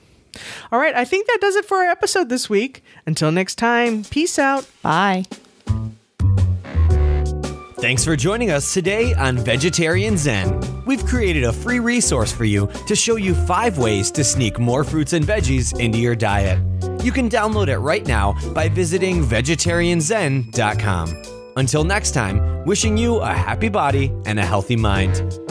All 0.71 0.79
right, 0.79 0.95
I 0.95 1.05
think 1.05 1.27
that 1.27 1.37
does 1.39 1.55
it 1.55 1.65
for 1.65 1.77
our 1.77 1.89
episode 1.89 2.29
this 2.29 2.49
week. 2.49 2.83
Until 3.05 3.31
next 3.31 3.55
time, 3.55 4.03
peace 4.03 4.39
out. 4.39 4.67
Bye. 4.81 5.25
Thanks 7.77 8.03
for 8.03 8.15
joining 8.15 8.49
us 8.49 8.73
today 8.73 9.13
on 9.13 9.37
Vegetarian 9.37 10.17
Zen. 10.17 10.59
We've 10.85 11.05
created 11.05 11.43
a 11.43 11.53
free 11.53 11.79
resource 11.79 12.31
for 12.31 12.45
you 12.45 12.67
to 12.87 12.95
show 12.95 13.15
you 13.15 13.35
five 13.35 13.77
ways 13.77 14.09
to 14.11 14.23
sneak 14.23 14.57
more 14.57 14.83
fruits 14.83 15.13
and 15.13 15.23
veggies 15.23 15.79
into 15.79 15.99
your 15.99 16.15
diet. 16.15 16.59
You 17.05 17.11
can 17.11 17.29
download 17.29 17.67
it 17.67 17.77
right 17.77 18.03
now 18.07 18.33
by 18.55 18.67
visiting 18.67 19.23
vegetarianzen.com. 19.23 21.21
Until 21.55 21.83
next 21.83 22.15
time, 22.15 22.65
wishing 22.65 22.97
you 22.97 23.17
a 23.17 23.31
happy 23.31 23.69
body 23.69 24.11
and 24.25 24.39
a 24.39 24.45
healthy 24.45 24.75
mind. 24.75 25.44